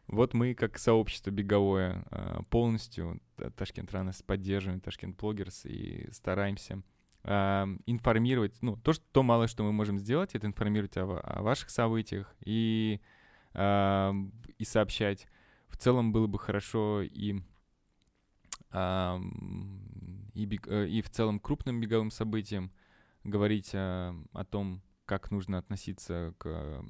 Вот 0.08 0.34
мы, 0.34 0.56
как 0.56 0.80
сообщество 0.80 1.30
беговое, 1.30 2.04
э, 2.10 2.40
полностью 2.50 3.22
Ташкент 3.56 3.92
Ранес 3.92 4.24
поддерживаем, 4.24 4.82
Ташкент 4.82 5.16
Блогерс 5.20 5.68
и 5.68 6.10
стараемся 6.12 6.82
э, 7.24 7.66
информировать, 7.86 8.60
ну, 8.62 8.76
то, 8.76 8.94
что, 8.94 9.06
то 9.12 9.22
малое, 9.22 9.46
что 9.46 9.64
мы 9.64 9.72
можем 9.72 10.00
сделать, 10.00 10.34
это 10.34 10.48
информировать 10.48 10.98
о, 10.98 11.20
о 11.20 11.44
ваших 11.44 11.70
событиях 11.70 12.36
и 12.44 13.00
и 13.52 14.64
сообщать. 14.64 15.28
В 15.70 15.78
целом 15.78 16.12
было 16.12 16.28
бы 16.28 16.38
хорошо 16.38 17.02
и 17.02 17.40
и, 18.72 20.46
бег, 20.46 20.68
э, 20.68 20.88
и 20.88 21.02
в 21.02 21.10
целом 21.10 21.40
крупным 21.40 21.82
беговым 21.82 22.12
событиям, 22.12 22.72
говорить 23.24 23.72
о, 23.74 24.16
о 24.34 24.46
том, 24.46 24.82
как 25.10 25.32
нужно 25.32 25.57
относиться 25.57 26.36
к, 26.38 26.84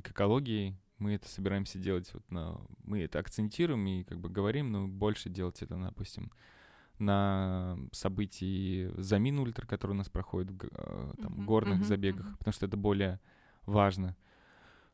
к 0.00 0.10
экологии. 0.10 0.78
Мы 0.98 1.14
это 1.14 1.28
собираемся 1.28 1.80
делать, 1.80 2.08
вот 2.14 2.22
на, 2.30 2.60
мы 2.84 3.00
это 3.00 3.18
акцентируем 3.18 3.84
и 3.88 4.04
как 4.04 4.20
бы 4.20 4.28
говорим, 4.28 4.70
но 4.70 4.86
больше 4.86 5.30
делать 5.30 5.60
это, 5.62 5.76
допустим, 5.76 6.30
на 7.00 7.76
событии 7.90 8.88
Замин 8.98 9.40
Ультра, 9.40 9.66
который 9.66 9.90
у 9.90 9.96
нас 9.96 10.08
проходит 10.08 10.52
в 10.52 10.64
э, 10.64 11.14
там, 11.20 11.40
uh-huh, 11.40 11.44
горных 11.44 11.80
uh-huh, 11.80 11.86
забегах, 11.86 12.26
uh-huh. 12.26 12.38
потому 12.38 12.52
что 12.52 12.66
это 12.66 12.76
более 12.76 13.18
важно. 13.66 14.16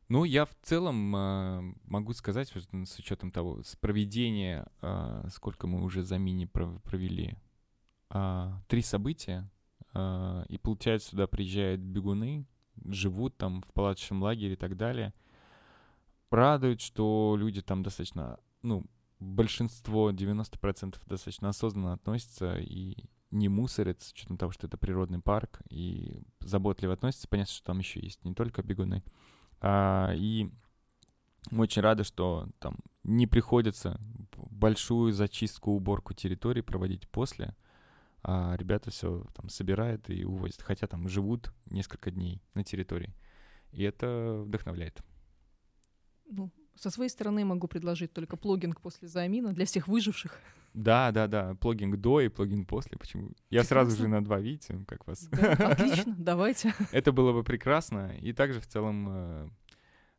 Ну, 0.08 0.24
я 0.24 0.46
в 0.46 0.56
целом 0.62 1.14
э, 1.14 1.74
могу 1.84 2.14
сказать, 2.14 2.48
что 2.48 2.60
с 2.60 2.98
учетом 2.98 3.30
того, 3.30 3.62
с 3.62 3.76
проведения, 3.76 4.66
э, 4.80 5.28
сколько 5.30 5.66
мы 5.66 5.82
уже 5.82 6.04
за 6.04 6.16
мини 6.16 6.46
провели, 6.46 7.36
э, 8.08 8.52
три 8.66 8.80
события, 8.80 9.50
э, 9.92 10.44
и 10.48 10.56
получается, 10.56 11.10
сюда 11.10 11.26
приезжают 11.26 11.82
бегуны, 11.82 12.46
живут 12.84 13.36
там 13.36 13.62
в 13.62 13.72
палаточном 13.72 14.22
лагере 14.22 14.54
и 14.54 14.56
так 14.56 14.76
далее. 14.76 15.14
Радует, 16.30 16.80
что 16.80 17.36
люди 17.38 17.60
там 17.60 17.82
достаточно, 17.82 18.38
ну, 18.62 18.86
большинство, 19.20 20.10
90% 20.10 20.96
достаточно 21.06 21.50
осознанно 21.50 21.92
относятся 21.92 22.58
и 22.58 22.96
не 23.30 23.48
мусорят, 23.48 24.00
с 24.02 24.12
учетом 24.12 24.36
того, 24.36 24.52
что 24.52 24.66
это 24.66 24.76
природный 24.76 25.20
парк, 25.20 25.62
и 25.70 26.22
заботливо 26.40 26.94
относятся. 26.94 27.28
Понятно, 27.28 27.52
что 27.52 27.64
там 27.64 27.78
еще 27.78 28.00
есть 28.00 28.24
не 28.24 28.34
только 28.34 28.62
бегуны. 28.62 29.02
А, 29.60 30.12
и 30.14 30.50
мы 31.50 31.64
очень 31.64 31.82
рады, 31.82 32.04
что 32.04 32.48
там 32.58 32.76
не 33.04 33.26
приходится 33.26 33.98
большую 34.36 35.12
зачистку, 35.12 35.72
уборку 35.72 36.14
территории 36.14 36.60
проводить 36.60 37.08
после, 37.08 37.56
а 38.22 38.54
ребята 38.56 38.90
все 38.90 39.26
там 39.34 39.48
собирают 39.48 40.08
и 40.08 40.24
увозят, 40.24 40.62
хотя 40.62 40.86
там 40.86 41.08
живут 41.08 41.52
несколько 41.66 42.10
дней 42.10 42.42
на 42.54 42.64
территории. 42.64 43.14
И 43.72 43.82
это 43.82 44.42
вдохновляет. 44.44 45.00
Ну, 46.26 46.50
со 46.76 46.90
своей 46.90 47.10
стороны 47.10 47.44
могу 47.44 47.66
предложить 47.66 48.12
только 48.12 48.36
плогинг 48.36 48.80
после 48.80 49.08
замина 49.08 49.52
для 49.52 49.66
всех 49.66 49.88
выживших. 49.88 50.38
Да, 50.74 51.10
да, 51.10 51.26
да, 51.26 51.54
плогинг 51.56 51.96
до 51.96 52.20
и 52.20 52.28
плогинг 52.28 52.68
после. 52.68 52.96
Почему? 52.96 53.28
Я 53.50 53.60
прекрасно. 53.60 53.68
сразу 53.68 53.96
же 53.96 54.08
на 54.08 54.24
два, 54.24 54.40
видите, 54.40 54.82
как 54.88 55.06
вас. 55.06 55.26
Да, 55.26 55.52
отлично, 55.72 56.14
давайте. 56.16 56.74
Это 56.92 57.12
было 57.12 57.32
бы 57.32 57.44
прекрасно. 57.44 58.16
И 58.20 58.32
также 58.32 58.60
в 58.60 58.66
целом 58.66 59.08
э, 59.10 59.48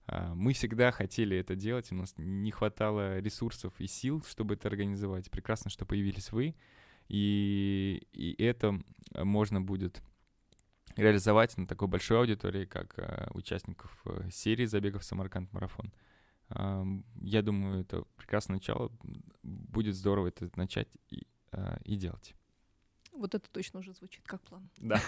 а, 0.05 0.35
мы 0.35 0.53
всегда 0.53 0.91
хотели 0.91 1.37
это 1.37 1.55
делать, 1.55 1.91
у 1.91 1.95
нас 1.95 2.13
не 2.17 2.51
хватало 2.51 3.19
ресурсов 3.19 3.73
и 3.79 3.87
сил, 3.87 4.23
чтобы 4.27 4.55
это 4.55 4.67
организовать. 4.67 5.31
Прекрасно, 5.31 5.71
что 5.71 5.85
появились 5.85 6.31
вы, 6.31 6.55
и, 7.07 8.07
и 8.13 8.41
это 8.43 8.79
можно 9.15 9.61
будет 9.61 10.01
реализовать 10.95 11.57
на 11.57 11.67
такой 11.67 11.87
большой 11.87 12.19
аудитории, 12.19 12.65
как 12.65 12.97
э, 12.97 13.27
участников 13.33 14.01
э, 14.05 14.29
серии 14.31 14.65
забегов 14.65 15.03
Самарканд 15.03 15.51
Марафон. 15.53 15.91
Я 16.49 17.41
думаю, 17.41 17.81
это 17.81 18.03
прекрасное 18.15 18.57
начало. 18.57 18.91
Будет 19.41 19.95
здорово 19.95 20.27
это 20.27 20.51
начать 20.55 20.89
и, 21.09 21.25
а, 21.51 21.79
и 21.83 21.95
делать. 21.95 22.35
Вот 23.15 23.35
это 23.35 23.47
точно 23.51 23.79
уже 23.79 23.93
звучит 23.93 24.25
как 24.25 24.41
план. 24.41 24.69
Да. 24.77 24.99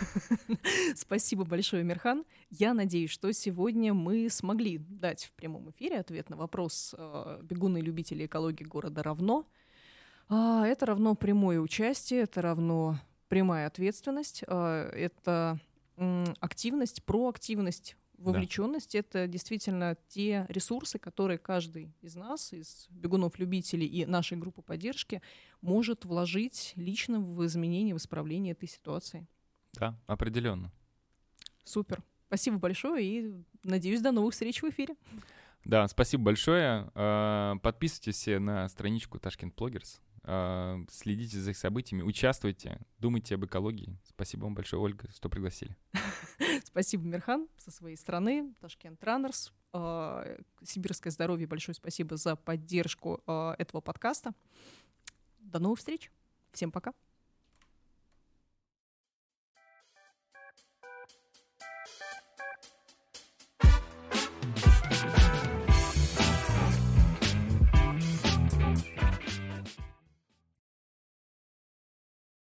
Спасибо 0.96 1.44
большое, 1.44 1.84
Мирхан. 1.84 2.24
Я 2.52 2.74
надеюсь, 2.74 3.10
что 3.10 3.32
сегодня 3.32 3.94
мы 3.94 4.30
смогли 4.30 4.78
дать 4.78 5.26
в 5.26 5.34
прямом 5.34 5.72
эфире 5.72 6.00
ответ 6.00 6.30
на 6.30 6.38
вопрос 6.38 6.94
э, 6.98 7.40
бегуны 7.44 7.80
любители 7.80 8.26
экологии 8.26 8.64
города 8.64 9.02
равно. 9.02 9.48
А, 10.30 10.66
это 10.66 10.86
равно 10.86 11.16
прямое 11.16 11.60
участие, 11.60 12.22
это 12.22 12.42
равно 12.42 13.00
прямая 13.28 13.68
ответственность, 13.68 14.44
э, 14.48 14.90
это 14.94 15.60
активность, 16.42 17.04
проактивность 17.04 17.96
Вовлеченность 18.18 18.94
да. 18.94 19.00
это 19.00 19.28
действительно 19.28 19.98
те 20.08 20.46
ресурсы, 20.50 20.98
которые 21.00 21.38
каждый 21.38 21.94
из 22.02 22.16
нас, 22.16 22.54
из 22.54 22.88
бегунов-любителей 22.90 23.86
и 23.86 24.06
нашей 24.06 24.38
группы 24.38 24.62
поддержки, 24.62 25.22
может 25.62 26.06
вложить 26.06 26.74
лично 26.76 27.20
в 27.20 27.46
изменение, 27.46 27.94
в 27.94 27.98
исправление 27.98 28.54
этой 28.54 28.70
ситуации. 28.70 29.28
Да, 29.74 30.00
определенно. 30.08 30.72
Супер. 31.66 32.04
Спасибо 32.28 32.58
большое 32.58 33.04
и 33.06 33.44
надеюсь, 33.64 34.02
до 34.02 34.12
новых 34.12 34.34
встреч 34.34 34.62
в 34.62 34.70
эфире. 34.70 34.96
Да, 35.66 35.88
спасибо 35.88 36.24
большое. 36.24 36.90
А, 36.96 37.58
подписывайтесь 37.58 38.16
все 38.16 38.40
на 38.40 38.70
страничку 38.70 39.20
Ташкент 39.20 39.56
Блогерс. 39.56 40.02
А, 40.28 40.80
следите 40.90 41.40
за 41.40 41.52
их 41.52 41.58
событиями, 41.58 42.02
участвуйте, 42.02 42.80
думайте 42.98 43.36
об 43.36 43.46
экологии. 43.46 43.96
Спасибо 44.04 44.46
вам 44.46 44.56
большое, 44.56 44.82
Ольга, 44.82 45.08
что 45.16 45.30
пригласили. 45.30 45.76
Спасибо, 46.66 47.04
Мирхан, 47.04 47.48
со 47.58 47.70
своей 47.70 47.96
стороны, 47.96 48.54
Ташкент 48.60 49.04
Раннерс. 49.04 49.54
А, 49.72 50.26
Сибирское 50.64 51.12
здоровье, 51.12 51.46
большое 51.46 51.76
спасибо 51.76 52.18
за 52.18 52.36
поддержку 52.36 53.22
а, 53.28 53.56
этого 53.60 53.82
подкаста. 53.82 54.34
До 55.40 55.60
новых 55.60 55.78
встреч. 55.78 56.12
Всем 56.54 56.72
пока. 56.72 56.94